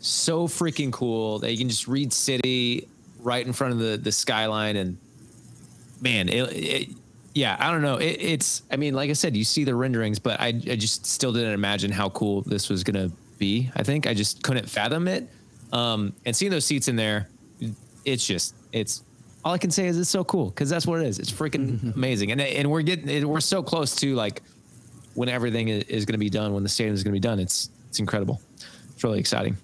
[0.00, 1.38] so freaking cool.
[1.38, 2.88] That you can just read city
[3.20, 4.96] right in front of the the skyline, and
[6.00, 6.88] man, it, it
[7.34, 7.96] yeah, I don't know.
[7.96, 11.04] It, it's, I mean, like I said, you see the renderings, but I, I just
[11.04, 13.70] still didn't imagine how cool this was going to be.
[13.76, 15.28] I think I just couldn't fathom it.
[15.72, 17.28] Um, and seeing those seats in there,
[18.04, 19.02] it's just, it's,
[19.44, 21.18] all I can say is it's so cool because that's what it is.
[21.18, 22.32] It's freaking amazing.
[22.32, 24.42] And, and we're getting, we're so close to like
[25.14, 27.20] when everything is, is going to be done, when the stadium is going to be
[27.20, 27.38] done.
[27.38, 28.40] It's, it's incredible.
[28.92, 29.56] It's really exciting.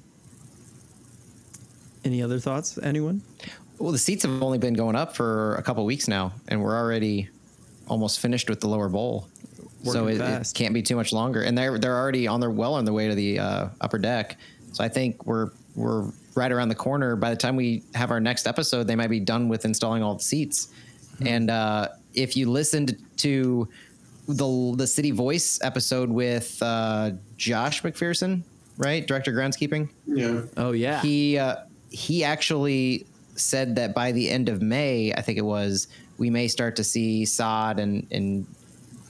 [2.05, 2.79] Any other thoughts?
[2.83, 3.23] Anyone?
[3.79, 6.77] Well, the seats have only been going up for a couple weeks now, and we're
[6.77, 7.29] already
[7.89, 9.29] almost finished with the lower bowl.
[9.85, 12.75] So it, it can't be too much longer, and they're they're already on their well
[12.75, 14.37] on their way to the uh, upper deck.
[14.73, 17.17] So I think we're we're right around the corner.
[17.17, 20.15] By the time we have our next episode, they might be done with installing all
[20.15, 20.69] the seats.
[21.25, 23.69] And uh, if you listened to
[24.29, 28.43] the the City Voice episode with uh, Josh McPherson,
[28.79, 30.43] right, director of groundskeeping, Yeah.
[30.57, 31.01] Oh yeah.
[31.03, 31.57] he uh,
[31.91, 33.07] he actually
[33.37, 36.85] said that by the end of May, I think it was, we may start to
[36.85, 38.47] see sod and and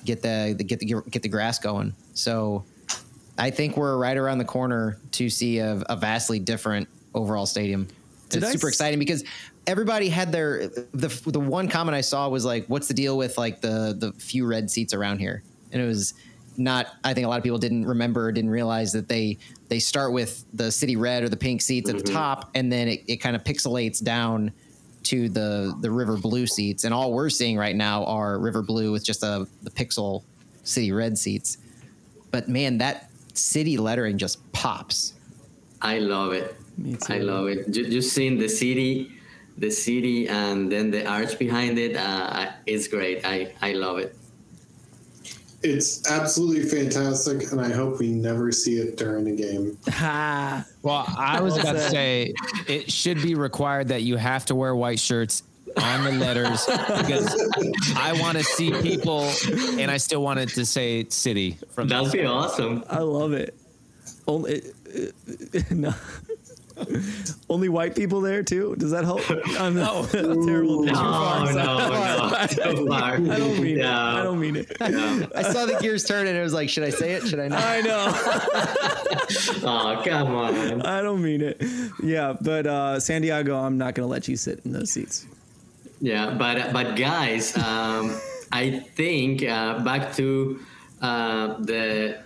[0.05, 1.95] get the, the get the get the grass going.
[2.15, 2.65] So
[3.39, 7.89] I think we're right around the corner to see a, a vastly different overall stadium.
[8.29, 9.25] Did it's I super s- exciting because
[9.67, 13.39] everybody had their the the one comment I saw was like, "What's the deal with
[13.39, 15.43] like the the few red seats around here?"
[15.73, 16.15] And it was
[16.57, 16.89] not.
[17.05, 19.39] I think a lot of people didn't remember, or didn't realize that they
[19.69, 22.15] they start with the city red or the pink seats at the mm-hmm.
[22.15, 24.53] top, and then it, it kind of pixelates down
[25.05, 26.85] to the the river blue seats.
[26.85, 30.23] And all we're seeing right now are river blue with just a the pixel
[30.65, 31.59] city red seats.
[32.31, 35.15] But man, that city lettering just pops.
[35.81, 36.57] I love it.
[36.79, 37.71] Me I love it.
[37.71, 39.11] Ju- Just seeing the city,
[39.59, 41.97] the city, and then the arch behind it.
[41.97, 43.25] Uh, it's great.
[43.27, 44.17] I I love it.
[45.65, 49.79] It's absolutely fantastic, and I hope we never see it during a game.
[49.89, 50.65] Ha.
[50.83, 52.35] Well, I was about to say
[52.67, 55.45] it should be required that you have to wear white shirts
[55.77, 57.33] on the letters because
[57.97, 59.31] I want to see people,
[59.79, 62.85] and I still wanted to say city from That'd be awesome.
[62.89, 63.55] I love it.
[64.27, 64.63] Only
[65.71, 65.95] no.
[67.49, 68.75] Only white people there too.
[68.79, 69.21] Does that help?
[69.59, 70.83] I'm not, terrible.
[70.85, 72.47] No, no, no.
[72.49, 73.15] Too far.
[73.15, 73.85] I don't mean it.
[73.85, 74.77] I don't mean it.
[74.81, 75.29] No.
[75.35, 77.27] I saw the gears turn and it was like, should I say it?
[77.27, 77.63] Should I not?
[77.63, 78.13] I know.
[79.65, 80.83] Oh, come on.
[80.83, 81.63] I don't mean it.
[82.03, 85.27] Yeah, but uh, San Diego, I'm not going to let you sit in those seats.
[86.01, 88.19] Yeah, but but guys, um,
[88.51, 90.59] I think uh, back to
[91.01, 92.19] uh, the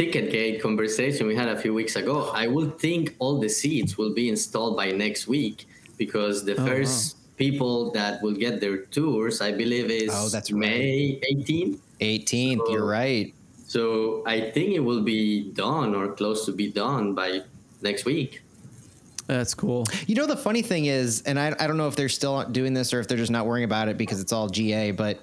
[0.00, 2.30] ticket gate conversation we had a few weeks ago.
[2.32, 6.64] I would think all the seats will be installed by next week because the Oh,
[6.64, 11.80] first people that will get their tours, I believe, is Oh, that's May 18th.
[12.00, 13.34] 18th, you're right.
[13.66, 17.42] So I think it will be done or close to be done by
[17.82, 18.40] next week.
[19.26, 19.84] That's cool.
[20.06, 22.72] You know, the funny thing is, and I, I don't know if they're still doing
[22.72, 25.18] this or if they're just not worrying about it because it's all GA, but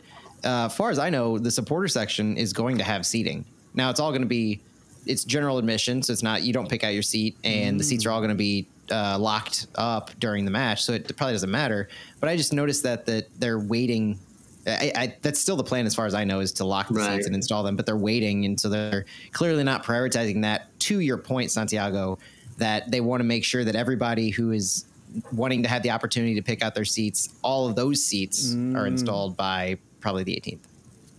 [0.46, 3.44] uh, as far as I know, the supporter section is going to have seating.
[3.78, 4.60] Now, it's all going to be,
[5.06, 8.06] it's general admission, so it's not, you don't pick out your seat, and the seats
[8.06, 11.52] are all going to be uh, locked up during the match, so it probably doesn't
[11.52, 11.88] matter.
[12.20, 14.18] But I just noticed that, that they're waiting.
[14.66, 16.96] I, I, that's still the plan, as far as I know, is to lock the
[16.96, 17.16] Right.
[17.16, 17.76] seats and install them.
[17.78, 20.68] But they're waiting, and so they're clearly not prioritizing that.
[20.80, 22.18] To your point, Santiago,
[22.58, 24.86] that they want to make sure that everybody who is
[25.32, 28.88] wanting to have the opportunity to pick out their seats, all of those seats are
[28.88, 30.60] installed by probably the 18th.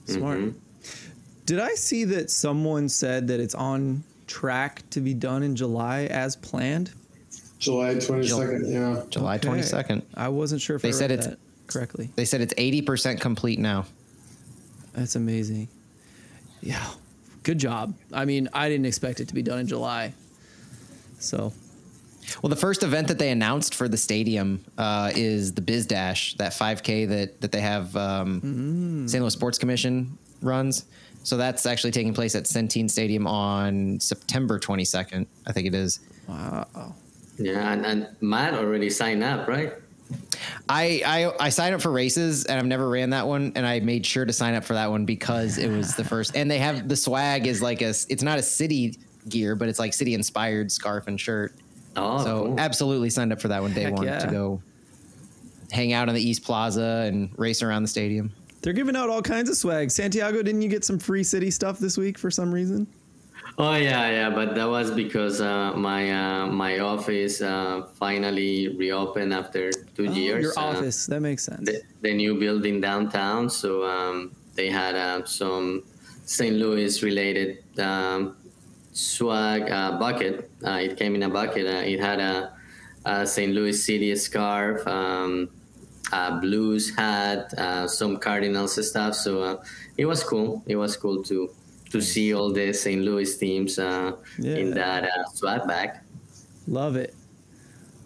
[0.07, 0.53] Smart.
[1.49, 6.03] Did I see that someone said that it's on track to be done in July
[6.11, 6.91] as planned?
[7.59, 9.03] July 22nd, yeah.
[9.09, 9.49] July Okay.
[9.49, 10.03] 22nd.
[10.13, 12.11] I wasn't sure if They I said read it's- that correctly.
[12.17, 13.87] They said it's 80% complete now.
[14.93, 15.69] That's amazing.
[16.61, 16.87] Yeah.
[17.45, 17.95] Good job.
[18.13, 20.13] I mean, I didn't expect it to be done in July.
[21.19, 21.55] So,
[22.43, 26.35] Well, the first event that they announced for the stadium uh, is the Biz Dash,
[26.35, 29.23] that 5K that that they have um, St.
[29.23, 30.85] Louis Sports Commission runs.
[31.29, 36.01] So that's actually taking place at Centene Stadium on September 22nd, I think it is.
[36.27, 36.95] wow.
[37.37, 39.75] Yeah, and, and Matt already signed up, right?
[40.71, 43.81] I, I I signed up for races and I've never ran that one and I
[43.81, 46.59] made sure to sign up for that one because it was the first and they
[46.59, 48.99] have the swag is like a it's not a city
[49.29, 51.53] gear but it's like city inspired scarf and shirt.
[51.95, 52.59] Oh, so cool.
[52.59, 54.19] absolutely signed up for that one day Heck one yeah.
[54.21, 54.63] to go
[55.71, 58.33] hang out on the East Plaza and race around the stadium.
[58.63, 59.91] They're giving out all kinds of swag.
[59.91, 62.87] Santiago, didn't you get some free city stuff this week for some reason?
[63.57, 69.33] Oh yeah, yeah, but that was because uh, my uh, my office uh, finally reopened
[69.35, 70.43] after two Oh, years.
[70.43, 71.07] your uh, office.
[71.07, 71.65] That makes sense.
[71.69, 73.51] the, the new building downtown.
[73.51, 75.83] So um, they had uh, some
[76.25, 76.55] St.
[76.57, 78.37] Louis related um,
[78.93, 80.51] swag uh, bucket.
[80.65, 81.67] Uh, it came in a bucket.
[81.67, 82.53] Uh, it had a,
[83.07, 83.53] a St.
[83.53, 85.49] Louis City scarf, um,
[86.13, 89.15] uh, Blues hat, uh, some Cardinals stuff.
[89.15, 89.63] So uh,
[89.97, 90.63] it was cool.
[90.67, 91.51] It was cool to
[91.91, 93.01] to see all the St.
[93.03, 94.57] Louis teams uh, Yeah.
[94.57, 95.91] in that uh, swag bag.
[96.67, 97.15] Love it.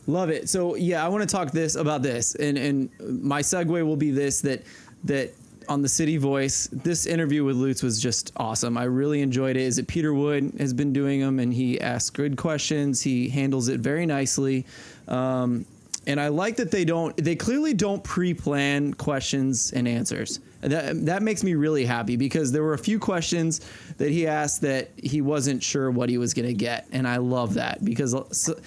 [0.07, 0.49] Love it.
[0.49, 2.91] So yeah, I want to talk this about this, and and
[3.23, 4.63] my segue will be this that
[5.05, 5.33] that
[5.69, 8.77] on the City Voice, this interview with Lutz was just awesome.
[8.77, 9.63] I really enjoyed it.
[9.63, 13.01] Is it Peter Wood has been doing them, and he asks good questions.
[13.01, 14.67] He handles it very nicely.
[15.07, 15.65] Um,
[16.07, 17.17] and I like that they don't.
[17.17, 20.41] They clearly don't pre-plan questions and answers.
[20.61, 23.61] That that makes me really happy because there were a few questions
[23.99, 27.17] that he asked that he wasn't sure what he was going to get, and I
[27.19, 28.59] love that because so-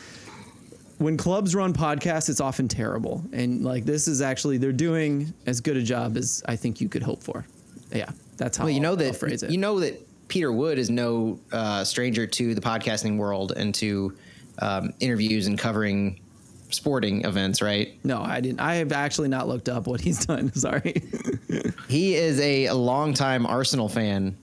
[0.98, 5.60] when clubs run podcasts, it's often terrible, and like this is actually they're doing as
[5.60, 7.46] good a job as I think you could hope for.
[7.94, 9.52] Yeah, that's how Well, you know I'll- I'll that phrase it.
[9.52, 14.16] you know that Peter Wood is no uh, stranger to the podcasting world and to
[14.60, 16.20] um, interviews and covering
[16.70, 17.94] sporting events, right?
[18.04, 18.60] no, I didn't.
[18.60, 20.54] I have actually not looked up what he's done.
[20.54, 21.02] Sorry.
[21.88, 24.38] He is a, a longtime Arsenal fan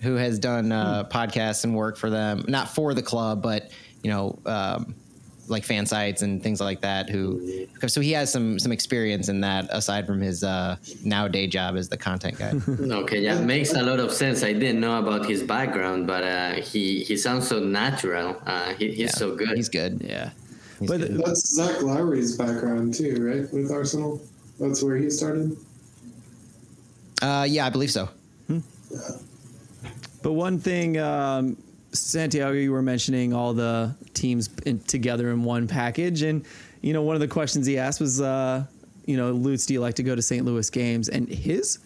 [0.00, 3.70] who has done uh, podcasts and work for them, not for the club, but
[4.02, 4.94] you know, um,
[5.48, 7.08] like fan sites and things like that.
[7.08, 11.46] Who, so he has some some experience in that aside from his uh, now day
[11.46, 12.52] job as the content guy.
[13.02, 14.42] Okay, yeah, makes a lot of sense.
[14.44, 18.36] I didn't know about his background, but uh, he he sounds so natural.
[18.46, 19.56] Uh, he, he's Yeah, so good.
[19.56, 20.02] He's good.
[20.04, 20.30] yeah,
[20.78, 21.18] He's but good.
[21.24, 23.52] That's Zach Lowry's background too, right?
[23.52, 24.20] With Arsenal,
[24.60, 25.56] that's where he started.
[27.20, 28.08] Uh, yeah, I believe so.
[30.22, 31.56] But one thing, um,
[31.92, 36.44] Santiago, you were mentioning all the teams in, together in one package, and
[36.80, 38.64] you know one of the questions he asked was, uh,
[39.06, 40.44] you know, Lutz, do you like to go to St.
[40.44, 41.08] Louis games?
[41.08, 41.78] And his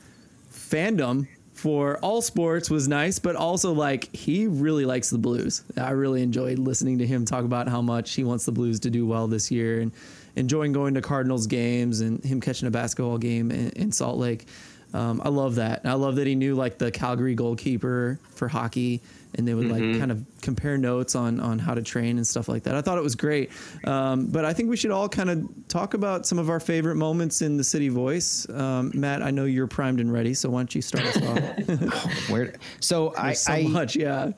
[0.51, 1.27] fandom
[1.63, 5.63] for all sports was nice, but also like he really likes the Blues.
[5.77, 8.91] I really enjoyed listening to him talk about how much he wants the Blues to
[8.91, 9.93] do well this year, and
[10.35, 14.49] enjoying going to Cardinals games and him catching a basketball game in, in Salt Lake.
[14.93, 15.83] Um, I love that.
[15.85, 19.01] I love that he knew like the Calgary goalkeeper for hockey,
[19.35, 22.49] and they would like kind of compare notes on on how to train and stuff
[22.49, 22.75] like that.
[22.75, 23.51] I thought it was great.
[23.85, 26.97] Um, but I think we should all kind of talk about some of our favorite
[26.97, 28.49] moments in the City Voice.
[28.51, 32.29] Um, Matt, I know you're primed and ready, so why don't you start us off?
[32.31, 32.55] Where?
[32.81, 34.33] So I, so I, much, yeah.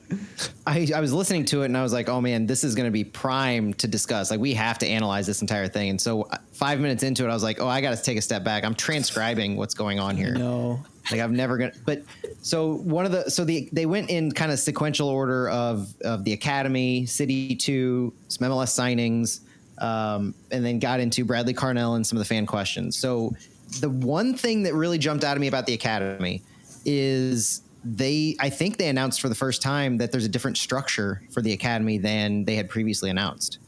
[0.65, 2.87] I I was listening to it and I was like, oh man, this is going
[2.87, 4.31] to be prime to discuss.
[4.31, 5.89] Like we have to analyze this entire thing.
[5.89, 8.17] And so uh, five minutes into it, I was like, oh, I got to take
[8.17, 8.63] a step back.
[8.63, 10.33] I'm transcribing what's going on here.
[10.33, 10.83] No.
[11.11, 11.73] Like I've never gonna.
[11.85, 12.03] But
[12.41, 16.23] so one of the so the they went in kind of sequential order of of
[16.23, 19.41] the academy, City Two, some MLS signings,
[19.83, 22.97] um, and then got into Bradley Carnell and some of the fan questions.
[22.97, 23.35] So
[23.79, 26.41] the one thing that really jumped out at me about the academy
[26.85, 31.21] is they I think they announced for the first time that there's a different structure
[31.31, 33.59] for the academy than they had previously announced.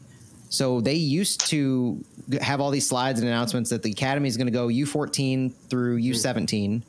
[0.48, 2.02] So they used to
[2.40, 6.00] have all these slides and announcements that the academy is going to go U14 through
[6.00, 6.82] U17.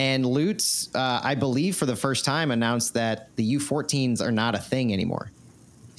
[0.00, 4.54] And Lutz, uh, I believe, for the first time, announced that the U14s are not
[4.54, 5.30] a thing anymore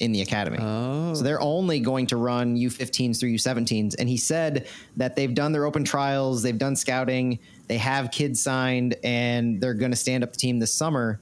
[0.00, 0.58] in the academy.
[0.60, 1.14] Oh.
[1.14, 3.94] So they're only going to run U15s through U17s.
[4.00, 7.38] And he said that they've done their open trials, they've done scouting,
[7.68, 11.20] they have kids signed, and they're going to stand up the team this summer.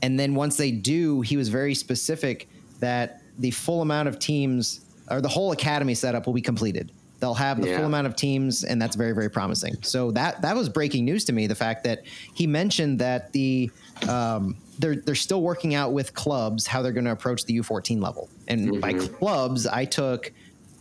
[0.00, 2.48] And then once they do, he was very specific
[2.80, 6.90] that the full amount of teams or the whole academy setup will be completed.
[7.24, 7.78] They'll have the Yeah.
[7.78, 9.76] full amount of teams, and that's very, very promising.
[9.80, 11.46] So that that was breaking news to me.
[11.46, 12.02] The fact that
[12.34, 13.70] he mentioned that the
[14.06, 18.02] um, they're they're still working out with clubs how they're going to approach the U14
[18.02, 20.32] level, and by clubs I took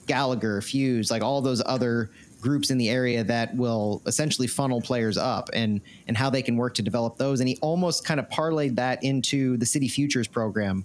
[0.06, 2.10] Gallagher, Fusz, like all those other
[2.41, 5.80] groups in the area that will essentially funnel players up and
[6.10, 7.39] and how they can work to develop those.
[7.39, 10.84] And he almost kind of parlayed that into the City Futures program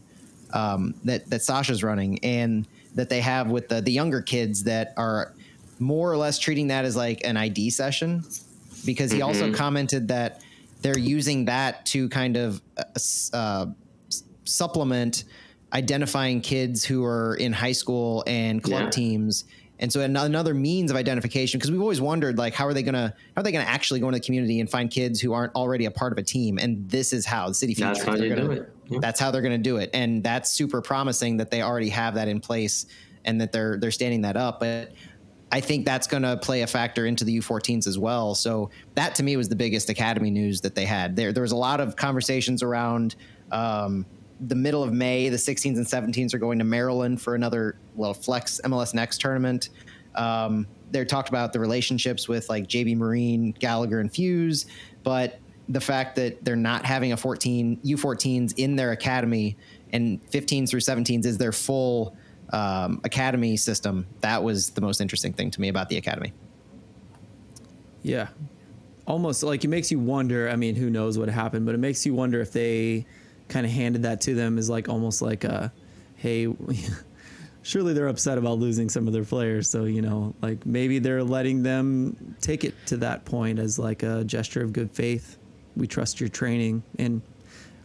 [0.52, 4.94] um, that that Sasha's running and that they have with the the younger kids that
[4.96, 5.32] are
[5.78, 8.24] more or less treating that as like an ID session
[8.84, 10.42] because he also commented that
[10.82, 12.84] they're using that to kind of uh,
[13.32, 13.66] uh,
[14.44, 15.24] supplement
[15.72, 18.90] identifying kids who are in high school and club Yeah.
[18.90, 19.44] teams
[19.80, 23.14] and so another means of identification because we've always wondered like how are they gonna
[23.36, 25.84] how are they gonna actually go into the community and find kids who aren't already
[25.84, 28.34] a part of a team and this is how the city That's Futures, how they're
[28.34, 28.72] gonna- do it.
[28.88, 28.98] Yeah.
[29.02, 32.14] that's how they're going to do it and that's super promising that they already have
[32.14, 32.86] that in place
[33.26, 34.92] and that they're they're standing that up but
[35.51, 38.34] I think that's going to play a factor into the U14s as well.
[38.34, 41.16] So that to me was the biggest academy news that they had.
[41.16, 43.16] There there was a lot of conversations around
[43.51, 44.05] um,
[44.40, 45.28] the middle of May.
[45.28, 49.70] The 16s and 17s are going to Maryland for another well flex MLS Next tournament.
[50.14, 54.66] Um, they talked about the relationships with like JB Marine, Gallagher, and Fusz,
[55.03, 55.38] but
[55.68, 59.57] the fact that they're not having a 14 U14s in their academy
[59.92, 62.16] and 15s through 17s is their full
[62.51, 64.07] um, academy system.
[64.20, 66.32] That was the most interesting thing to me about the academy.
[68.03, 68.28] Yeah.
[69.07, 70.49] Almost like it makes you wonder.
[70.49, 73.07] I mean, who knows what happened, but it makes you wonder if they
[73.49, 75.72] kind of handed that to them as like almost like a,
[76.16, 76.49] hey,
[77.62, 79.68] surely they're upset about losing some of their players.
[79.68, 84.03] So, you know, like maybe they're letting them take it to that point as like
[84.03, 85.38] a gesture of good faith.
[85.76, 87.22] We trust your training and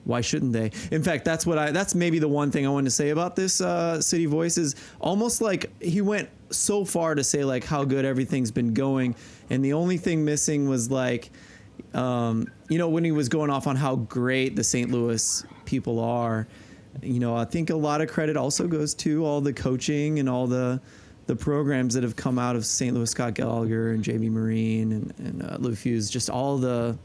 [0.06, 0.72] why shouldn't they?
[0.92, 3.36] In fact, that's what I that's maybe the one thing I wanted to say about
[3.36, 7.84] this uh, City Voice is almost like he went so far to say like how
[7.84, 9.16] good everything's been going
[9.50, 11.32] and the only thing missing was like
[11.94, 14.92] um, you know when he was going off on how great the St.
[14.92, 16.48] Louis people are
[17.02, 20.30] you know, I think a lot of credit also goes to all the coaching and
[20.30, 20.82] all the
[21.26, 22.94] the programs that have come out of St.
[22.94, 26.98] Louis, Scott Gallagher and JB Marine and, and uh, Lou Fusz, just all the,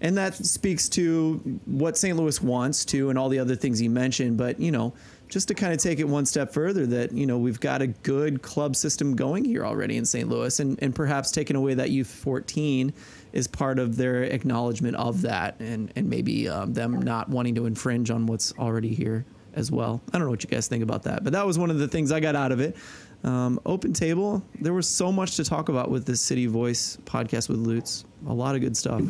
[0.00, 2.16] and that speaks to what St.
[2.16, 4.36] Louis wants to and all the other things he mentioned.
[4.36, 4.94] But, you know,
[5.28, 7.88] just to kind of take it one step further that, you know, we've got a
[7.88, 10.28] good club system going here already in St.
[10.28, 12.92] Louis and, and perhaps taking away that youth 14
[13.32, 17.66] is part of their acknowledgement of that and, and maybe um, them not wanting to
[17.66, 20.00] infringe on what's already here as well.
[20.12, 21.88] I don't know what you guys think about that, but that was one of the
[21.88, 22.76] things I got out of it.
[23.24, 27.48] Um, open table, there was so much to talk about with this City Voice podcast
[27.48, 28.04] with Lutz.
[28.28, 29.02] A lot of good stuff.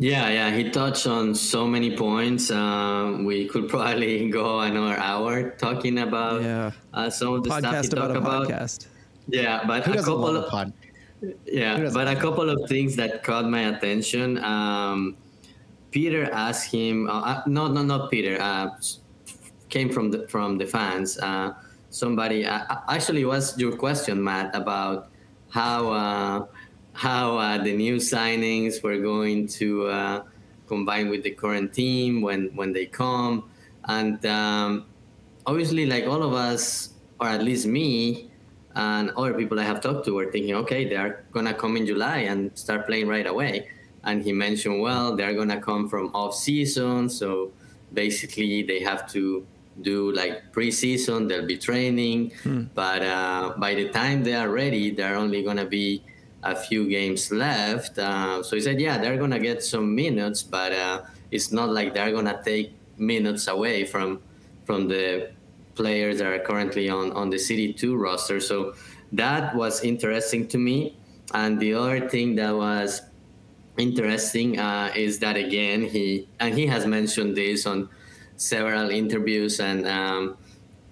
[0.00, 2.50] Yeah, yeah, he touched on so many points.
[2.50, 6.70] Um, we could probably go another hour talking about yeah.
[6.94, 8.44] uh, some of the podcast stuff he talked about.
[8.44, 8.48] about.
[8.48, 8.86] Podcast.
[9.28, 10.72] Yeah, but Who a couple of pod?
[11.44, 14.42] yeah, but a couple of things that caught my attention.
[14.42, 15.18] Um,
[15.90, 18.40] Peter asked him, uh, uh, no, no, not Peter.
[18.40, 18.70] Uh,
[19.68, 21.18] came from the from the fans.
[21.18, 21.52] Uh,
[21.90, 25.10] somebody uh, actually was your question, Matt, about
[25.50, 26.46] how uh,
[26.92, 30.22] how uh, the new signings were going to uh,
[30.66, 33.50] combine with the current team when when they come,
[33.84, 34.86] and um,
[35.46, 38.30] obviously, like all of us, or at least me,
[38.74, 41.86] and other people I have talked to, were thinking, okay, they are gonna come in
[41.86, 43.68] July and start playing right away.
[44.04, 47.52] And he mentioned, well, they're gonna come from off season, so
[47.92, 49.46] basically they have to
[49.82, 51.28] do like preseason.
[51.28, 52.32] They'll be training,
[52.74, 56.02] but uh, by the time they are ready, they're only gonna be
[56.42, 57.98] a few games left.
[57.98, 61.94] Uh, so he said, yeah, they're gonna get some minutes, but uh, it's not like
[61.94, 64.20] they're gonna take minutes away from
[64.64, 65.30] from the
[65.74, 68.40] players that are currently on on the City Two roster.
[68.40, 68.74] So
[69.12, 70.96] that was interesting to me.
[71.32, 73.02] And the other thing that was
[73.76, 77.88] interesting uh, is that again he and he has mentioned this on
[78.36, 80.36] several interviews and um,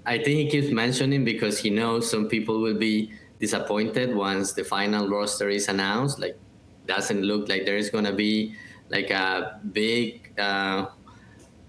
[0.07, 4.65] I think he keeps mentioning because he knows some people will be disappointed once the
[4.65, 6.19] final roster is announced.
[6.19, 6.39] Like,
[6.87, 8.55] doesn't look like there's gonna be
[8.89, 10.87] like a big, uh,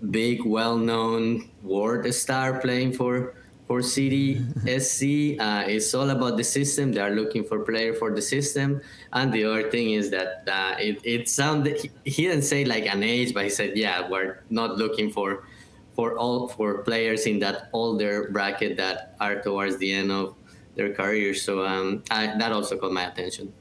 [0.09, 3.35] big, well-known world star playing for
[3.69, 5.37] for City SC.
[5.37, 6.91] Uh, it's all about the system.
[6.91, 8.81] They are looking for player for the system.
[9.13, 12.87] And the other thing is that uh, it it sounded he, he didn't say like
[12.87, 15.45] an age, but he said, yeah, we're not looking for
[15.93, 20.33] for all for players in that older bracket that are towards the end of
[20.75, 21.33] their career.
[21.33, 23.53] So um, I, that also caught my attention.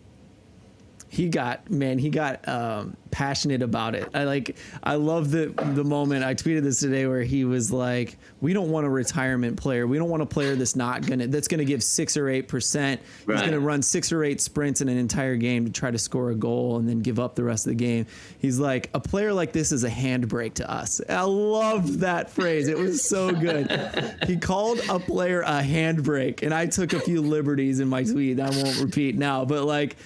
[1.09, 4.09] He got man he got um, passionate about it.
[4.15, 8.19] I like i love the the moment i tweeted this today where he was like
[8.41, 9.87] we don't want a retirement player.
[9.87, 13.01] We don't want a player that's not gonna that's gonna give six or eight percent.
[13.27, 16.31] He's gonna run six or eight sprints in an entire game to try to score
[16.31, 18.07] a goal and then give up the rest of the game.
[18.39, 21.01] He's like a player like this is a handbrake to us.
[21.09, 22.69] I love that phrase.
[22.69, 23.69] It was so good.
[24.27, 28.39] He called a player a handbrake and i took a few liberties in my tweet
[28.39, 29.97] i won't repeat now but like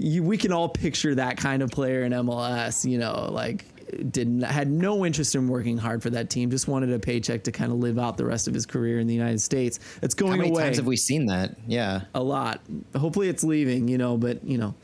[0.00, 3.66] you, we can all picture that kind of player in MLS, you know, like
[4.10, 7.52] didn't had no interest in working hard for that team, just wanted a paycheck to
[7.52, 9.78] kind of live out the rest of his career in the United States.
[10.00, 11.56] It's going How going many away times have we seen that?
[11.66, 12.02] Yeah.
[12.14, 12.60] a lot.
[12.96, 14.74] Hopefully it's leaving, you know, but you know,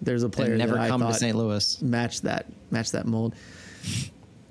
[0.00, 1.36] there's a player never that I come to St.
[1.36, 1.82] Louis.
[1.82, 3.34] match that match that mold.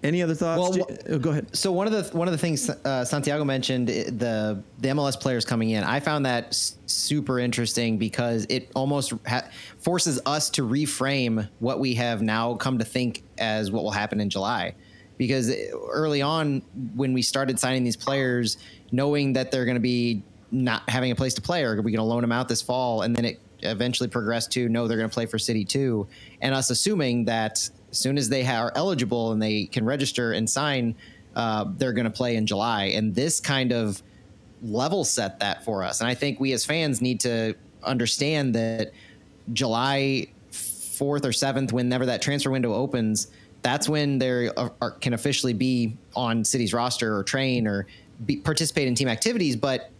[0.03, 0.77] Any other thoughts?
[0.77, 1.55] Well, wha- oh, go ahead.
[1.55, 5.45] So one of the one of the things uh, Santiago mentioned the the MLS players
[5.45, 5.83] coming in.
[5.83, 9.47] I found that s- super interesting because it almost ha-
[9.77, 14.19] forces us to reframe what we have now come to think as what will happen
[14.19, 14.73] in July.
[15.17, 15.53] Because
[15.91, 16.63] early on,
[16.95, 18.57] when we started signing these players,
[18.91, 21.91] knowing that they're going to be not having a place to play, or are we
[21.91, 24.97] going to loan them out this fall, and then it eventually progressed to no, they're
[24.97, 26.07] going to play for City too,
[26.41, 30.49] and us assuming that as soon as they are eligible and they can register and
[30.49, 30.95] sign,
[31.35, 32.85] uh, they're going to play in July.
[32.85, 34.01] And this kind of
[34.63, 36.01] level set that for us.
[36.01, 38.91] And I think we as fans need to understand that
[39.53, 43.27] July 4th or 7th, whenever that transfer window opens,
[43.61, 44.49] that's when they
[44.99, 47.87] can officially be on City's roster or train or
[48.25, 49.55] be, participate in team activities.
[49.55, 49.91] But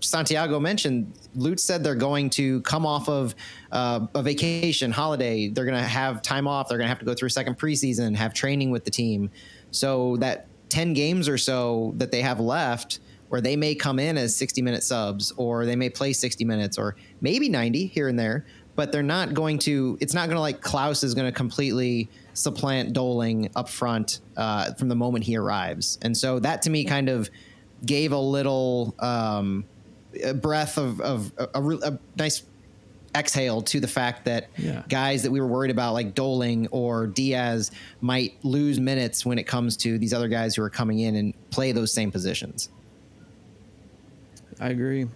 [0.00, 3.34] Santiago mentioned, Lutz said they're going to come off of
[3.70, 5.48] uh, a vacation, holiday.
[5.48, 6.68] They're going to have time off.
[6.68, 9.30] They're going to have to go through a second preseason, have training with the team.
[9.70, 14.18] So that 10 games or so that they have left, where they may come in
[14.18, 18.18] as 60 minute subs or they may play 60 minutes or maybe 90 here and
[18.18, 21.32] there, but they're not going to, it's not going to like Klauss is going to
[21.32, 25.98] completely supplant Doling up front uh, from the moment he arrives.
[26.02, 27.30] And so that to me kind of
[27.84, 29.64] gave a little um,
[30.22, 32.42] a breath of, of a, a, a, nice
[33.14, 34.82] exhale to the fact that Yeah.
[34.88, 37.70] guys that we were worried about, like Doling or Diaz,
[38.00, 41.50] might lose minutes when it comes to these other guys who are coming in and
[41.50, 42.70] play those same positions.
[44.60, 45.06] I agree.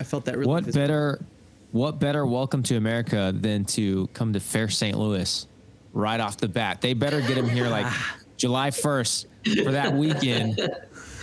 [0.00, 0.48] I felt that really.
[0.48, 0.82] What visibly.
[0.82, 1.24] better,
[1.72, 4.96] what better welcome to America than to come to Fair St.
[4.98, 5.46] Louis
[5.92, 6.80] right off the bat?
[6.80, 7.86] They better get him here like
[8.36, 9.26] July 1st
[9.64, 10.58] for that weekend.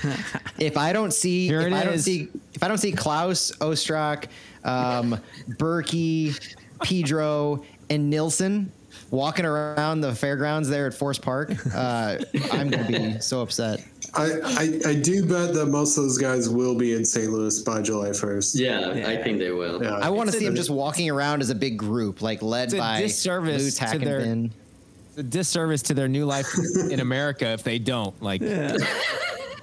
[0.57, 3.55] If I don't see, Here if it I don't see, if I don't see Klauss,
[3.57, 4.25] Ostrak,
[4.63, 5.19] um,
[5.57, 6.37] Bürki,
[6.83, 8.71] Pedro, and Nilsson
[9.09, 12.17] walking around the fairgrounds there at Forest Park, uh,
[12.51, 13.83] I'm going to be so upset.
[14.13, 17.31] I, I, I do bet that most of those guys will be in St.
[17.31, 18.59] Louis by July 1st.
[18.59, 19.81] Yeah, I think they will.
[19.81, 19.95] Yeah.
[19.97, 22.65] I want to see a- them just walking around as a big group, like led
[22.65, 26.47] It's a by disservice Lutz to their- It's a disservice to their new life
[26.89, 28.21] in America if they don't.
[28.21, 28.41] Like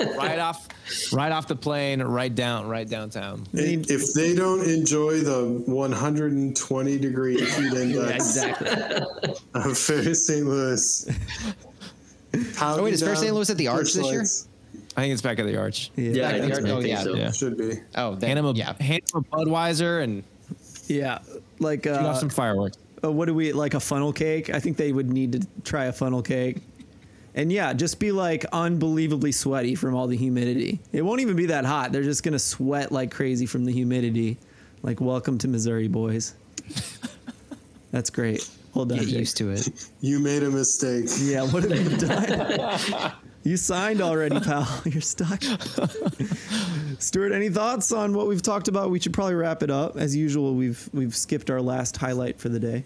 [0.01, 0.69] right off,
[1.13, 3.47] right off the plane, right down, right downtown.
[3.53, 9.35] If they don't enjoy the 120 degree heat Yeah, index exactly.
[9.55, 10.47] of Fair St.
[10.47, 11.09] Louis.
[12.61, 13.35] Oh, wait, is Fair St.
[13.35, 14.25] Louis at the Arch this year?
[14.97, 15.91] I think it's back at the Arch.
[15.97, 16.11] Yeah.
[16.11, 17.03] Yeah, I Back think, oh, yeah.
[17.03, 17.15] so.
[17.15, 17.31] Yeah.
[17.31, 17.75] Should be.
[17.95, 18.75] Oh, then, Hand him a yeah.
[18.81, 20.25] hand him a Budweiser and
[20.89, 21.21] Yeah.
[21.61, 22.79] Like shoot off uh, some fireworks.
[23.05, 24.51] uh, what do we like a funnel cake?
[24.51, 26.59] I think they would need to try a funnel cake.
[27.39, 30.81] And yeah, just be like unbelievably sweaty from all the humidity.
[30.93, 31.93] It won't even be that hot.
[31.93, 34.39] They're just gonna sweat like crazy from the humidity.
[34.83, 36.35] Like welcome to Missouri, boys.
[37.93, 38.51] That's great.
[38.75, 38.99] Hold on.
[38.99, 39.19] Get Jake.
[39.21, 39.69] used to it.
[40.01, 41.05] You made a mistake.
[41.21, 43.13] Yeah, what have you done?
[43.45, 44.69] you signed already, pal.
[44.85, 45.41] You're stuck.
[46.99, 48.91] Stuart, any thoughts on what we've talked about?
[48.91, 49.97] We should probably wrap it up.
[49.97, 52.85] As usual, we've we've skipped our last highlight for the day.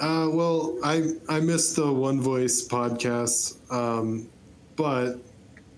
[0.00, 4.28] Uh, well, I I missed the One Voice podcast, um,
[4.76, 5.16] but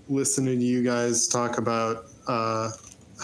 [0.09, 2.71] listening to you guys talk about uh,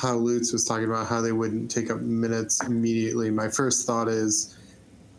[0.01, 4.09] how Lutz was talking about how they wouldn't take up minutes immediately, my first thought
[4.09, 4.57] is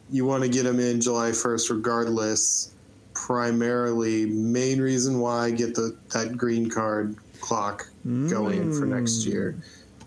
[0.09, 2.73] you want to get them in July first, regardless.
[3.13, 7.87] Primarily, main reason why I get the that green card clock
[8.29, 9.57] going for next year.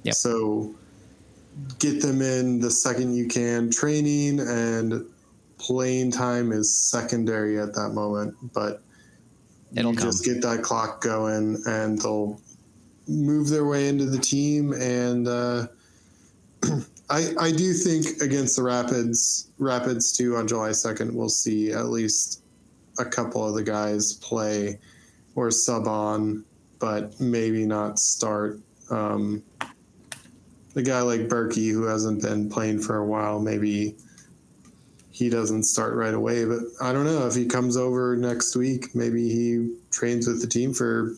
[0.05, 0.15] Yep.
[0.15, 0.75] So
[1.81, 3.69] get them in the second you can.
[3.69, 5.05] Training and
[5.61, 8.83] playing time is secondary at that moment, but
[9.77, 10.07] It'll you come.
[10.09, 12.41] just get that clock going and they'll
[13.07, 14.73] move their way into the team.
[14.73, 15.67] And uh,
[17.11, 21.87] I, I do think against the Rapids, Rapids too on July 2nd, we'll see at
[21.87, 22.43] least
[22.99, 24.79] a couple of the guys play
[25.35, 26.45] or sub on,
[26.79, 28.59] but maybe not start.
[28.91, 29.43] Um,
[30.75, 33.97] the guy like Bürki, who hasn't been playing for a while, maybe
[35.21, 36.47] he doesn't start right away.
[36.47, 38.95] But I don't know if he comes over next week.
[38.95, 41.15] Maybe he trains with the team for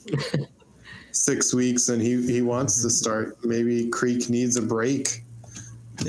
[1.12, 3.38] six weeks and he, he wants to start.
[3.44, 5.22] Maybe Creek needs a break,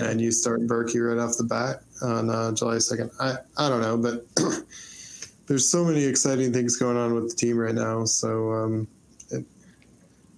[0.01, 3.11] and you start Bürki right off the bat on uh, July second.
[3.19, 4.25] I I don't know, but
[5.45, 8.05] there's so many exciting things going on with the team right now.
[8.05, 8.51] So.
[8.53, 8.87] Um,
[9.29, 9.45] it,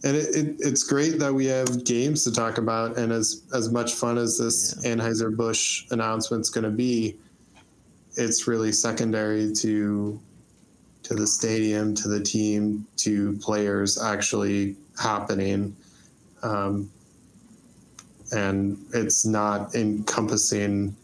[0.04, 3.72] and it, it, it's great that we have games to talk about, and as as
[3.72, 7.18] much fun as this Anheuser Busch announcement's going to be,
[8.18, 10.20] it's really secondary to
[11.04, 15.76] to the stadium, to the team, to players actually happening,
[16.42, 16.90] um,
[18.32, 20.96] and it's not encompassing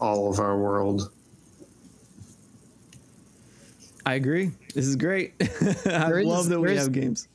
[0.00, 1.10] all of our world.
[4.04, 4.52] I agree.
[4.74, 5.34] This is great.
[5.40, 5.44] I
[5.84, 7.26] There is- love that we have games.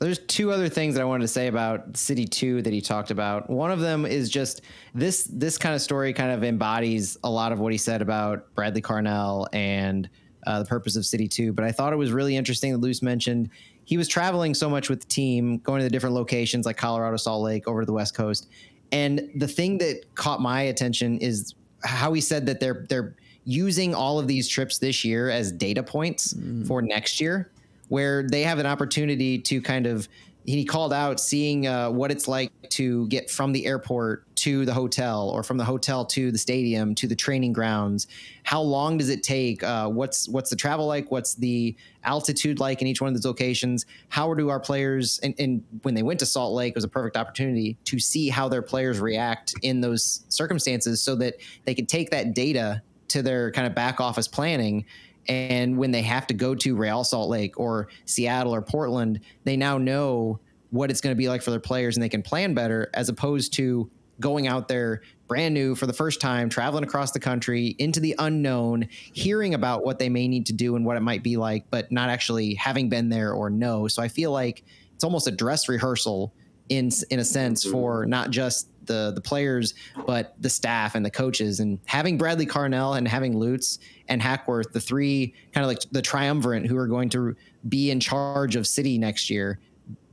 [0.00, 3.10] There's two other things that I wanted to say about City Two that he talked
[3.10, 3.50] about.
[3.50, 4.62] One of them is just
[4.94, 8.54] this this kind of story kind of embodies a lot of what he said about
[8.54, 10.08] Bradley Carnell and
[10.46, 11.52] uh, the purpose of City Two.
[11.52, 13.50] But I thought it was really interesting that Lutz mentioned
[13.84, 17.18] he was traveling so much with the team, going to the different locations like Colorado,
[17.18, 18.48] Salt Lake, over to the West Coast.
[18.92, 21.54] And the thing that caught my attention is
[21.84, 25.82] how he said that they're they're using all of these trips this year as data
[25.82, 26.34] points
[26.66, 27.50] for next year
[27.90, 30.08] where they have an opportunity to kind of
[30.46, 34.72] he called out seeing uh, what it's like to get from the airport to the
[34.72, 38.06] hotel or from the hotel to the stadium to the training grounds.
[38.42, 39.62] How long does it take?
[39.62, 41.10] Uh, what's what's the travel like?
[41.10, 43.84] What's the altitude like in each one of those locations?
[44.08, 46.88] How do our players and, and when they went to salt lake it was a
[46.88, 51.34] perfect opportunity to see how their players react in those circumstances so that
[51.64, 54.86] they could take that data to their kind of back office planning
[55.28, 59.56] and when they have to go to Real Salt Lake or Seattle or Portland, they
[59.56, 60.40] now know
[60.70, 63.08] what it's going to be like for their players and they can plan better as
[63.08, 63.90] opposed to
[64.20, 68.16] going out there brand new for the first time, traveling across the country into the
[68.18, 71.64] unknown, hearing about what they may need to do and what it might be like,
[71.70, 73.86] but not actually having been there or know.
[73.86, 76.34] So I feel like it's almost a dress rehearsal
[76.68, 77.72] in in a sense mm-hmm.
[77.72, 79.74] for not just the the players,
[80.06, 81.60] but the staff and the coaches.
[81.60, 86.02] And having Bradley Carnell and having Lutz and Hackworth, the three kind of like the
[86.02, 87.36] triumvirate who are going to
[87.68, 89.60] be in charge of City next year,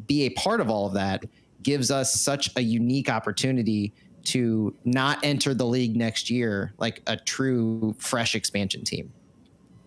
[0.05, 1.25] be a part of all of that
[1.63, 3.93] gives us such a unique opportunity
[4.23, 9.11] to not enter the league next year like a true fresh expansion team.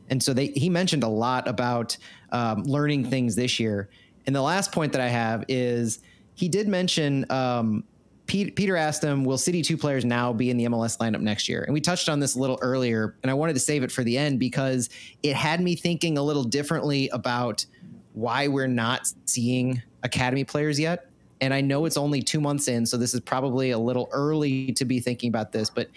[0.09, 1.97] And so they, he mentioned a lot about
[2.33, 3.89] um, learning things this year.
[4.27, 6.01] And the last point that I have is
[6.35, 7.85] he did mention um,
[8.31, 11.63] Peter asked him, "Will City Two players now be in the MLS lineup next year?"
[11.63, 14.05] And we touched on this a little earlier, and I wanted to save it for
[14.05, 14.89] the end because
[15.23, 17.67] it had me thinking a little differently about
[18.13, 21.11] why we're not seeing academy players yet.
[21.41, 24.73] And I know it's only two months in, so this is probably a little early
[24.73, 25.71] to be thinking about this.
[25.71, 25.89] But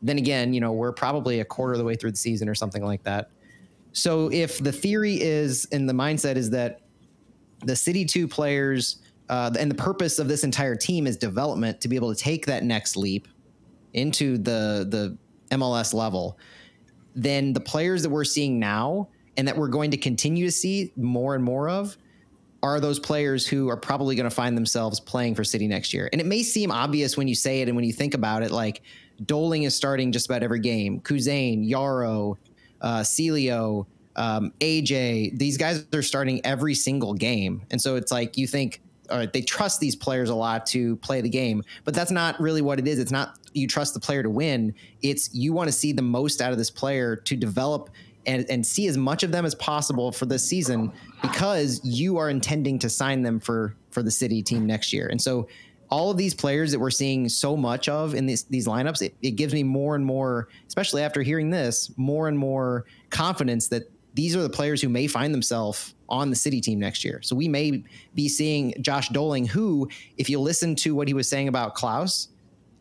[0.00, 2.54] then again, you know, we're probably a quarter of the way through the season or
[2.54, 3.30] something like that.
[3.92, 6.80] So if the theory is and the mindset is that
[7.64, 8.96] the City Two players
[9.32, 12.44] uh, and the purpose of this entire team is development to be able to take
[12.44, 13.26] that next leap
[13.94, 15.16] into the the
[15.56, 16.38] MLS level,
[17.14, 20.92] then the players that we're seeing now and that we're going to continue to see
[20.96, 21.96] more and more of
[22.62, 26.10] are those players who are probably going to find themselves playing for City next year.
[26.12, 28.50] And it may seem obvious when you say it and when you think about it,
[28.50, 28.82] like
[29.24, 31.00] Doling is starting just about every game.
[31.00, 32.36] Kuzain, Yaro,
[32.82, 37.62] uh, Celio, um, AJ, these guys are starting every single game.
[37.70, 38.82] And so it's like you think,
[39.18, 42.62] right, they trust these players a lot to play the game, but that's not really
[42.62, 42.98] what it is.
[42.98, 44.74] It's not you trust the player to win.
[45.02, 47.90] It's you want to see the most out of this player to develop
[48.26, 52.30] and, and see as much of them as possible for this season because you are
[52.30, 55.08] intending to sign them for for the city team next year.
[55.08, 55.48] And so
[55.90, 59.14] all of these players that we're seeing so much of in these these lineups, it,
[59.22, 63.90] it gives me more and more, especially after hearing this, more and more confidence that
[64.14, 67.20] these are the players who may find themselves on the city team next year.
[67.22, 67.82] So we may
[68.14, 72.28] be seeing Josh Doling, who, if you listen to what he was saying about Klauss,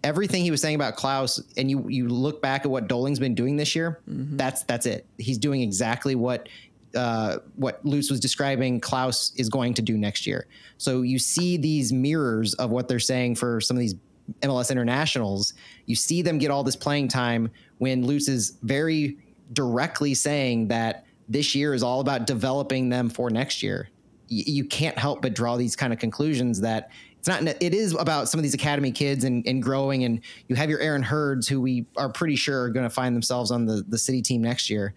[0.04, 3.34] everything he was saying about Klauss, and you you look back at what Doling's been
[3.34, 4.36] doing this year, mm-hmm.
[4.38, 5.08] that's that's it.
[5.18, 6.50] He's doing exactly what
[6.94, 8.82] uh, what Lutz was describing.
[8.82, 10.46] Klauss is going to do next year.
[10.78, 13.96] So you see these mirrors of what they're saying for some of these
[14.42, 15.54] MLS internationals.
[15.86, 19.18] You see them get all this playing time when Lutz is very
[19.54, 23.90] directly saying that this year is all about developing them for next year.
[24.30, 27.94] Y- you can't help but draw these kind of conclusions that it's not it is
[27.94, 31.48] about some of these academy kids and, and growing and you have your aaron hurds
[31.48, 34.42] who we are pretty sure are going to find themselves on the, the city team
[34.42, 34.94] next year.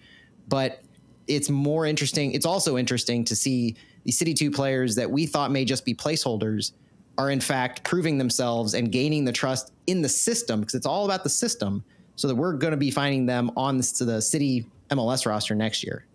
[0.48, 0.81] But
[1.27, 5.51] it's more interesting it's also interesting to see the city 2 players that we thought
[5.51, 6.73] may just be placeholders
[7.16, 11.05] are in fact proving themselves and gaining the trust in the system because it's all
[11.05, 11.85] about the system.
[12.16, 15.82] So that we're going to be finding them on the, the city mls roster next
[15.82, 16.06] year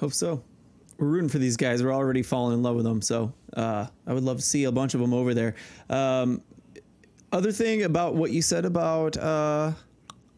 [0.00, 0.42] hope so
[0.98, 1.82] we're rooting for these guys.
[1.82, 3.00] We're already falling in love with them.
[3.00, 5.54] So uh, I would love to see a bunch of them over there.
[5.88, 6.42] Um,
[7.32, 9.72] other thing about what you said about uh,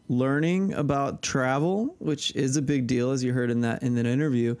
[0.07, 4.05] learning about travel, which is a big deal, as you heard in that in that
[4.05, 4.55] interview.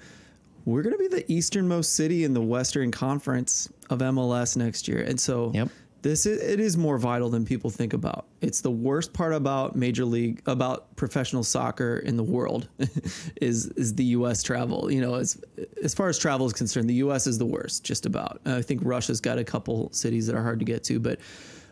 [0.63, 5.01] We're going to be the easternmost city in the Western Conference of MLS next year,
[5.01, 5.69] and so yep
[6.01, 8.25] this is, it is more vital than people think about.
[8.41, 12.67] It's the worst part about major league about professional soccer in the world
[13.41, 14.41] is is the U.S.
[14.41, 14.91] travel.
[14.91, 15.43] You know, as
[15.83, 17.27] as far as travel is concerned, the U.S.
[17.27, 17.83] is the worst.
[17.83, 18.41] Just about.
[18.45, 21.19] I think Russia's got a couple cities that are hard to get to, but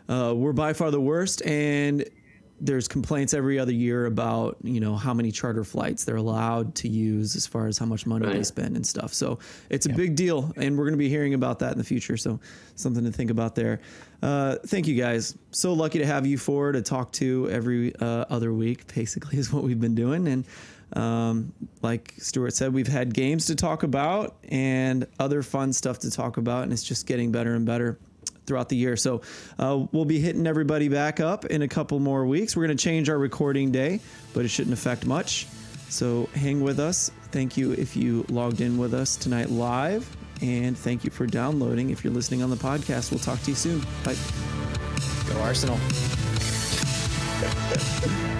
[0.08, 1.44] uh, we're by far the worst.
[1.44, 2.04] And
[2.60, 6.88] there's complaints every other year about you know how many charter flights they're allowed to
[6.88, 8.36] use as far as how much money right.
[8.36, 9.14] they spend and stuff.
[9.14, 9.38] So
[9.70, 12.16] it's a big deal, and we're going to be hearing about that in the future.
[12.16, 12.38] So
[12.76, 13.80] something to think about there.
[14.22, 15.36] Uh, thank you guys.
[15.50, 18.92] So lucky to have you four to talk to every uh, other week.
[18.94, 20.44] Basically, is what we've been doing, and
[20.94, 26.10] um, like Stuart said, we've had games to talk about and other fun stuff to
[26.10, 27.98] talk about, and it's just getting better and better
[28.50, 28.96] throughout the year.
[28.96, 29.20] So
[29.60, 32.56] uh, we'll be hitting everybody back up in a couple more weeks.
[32.56, 34.00] We're going to change our recording day,
[34.34, 35.46] but it shouldn't affect much.
[35.88, 37.12] So hang with us.
[37.30, 40.16] Thank you if you logged in with us tonight live.
[40.42, 41.90] And thank you for downloading.
[41.90, 43.80] If you're listening on the podcast, we'll talk to you soon.
[44.02, 44.16] Bye.
[45.28, 45.78] Go Arsenal.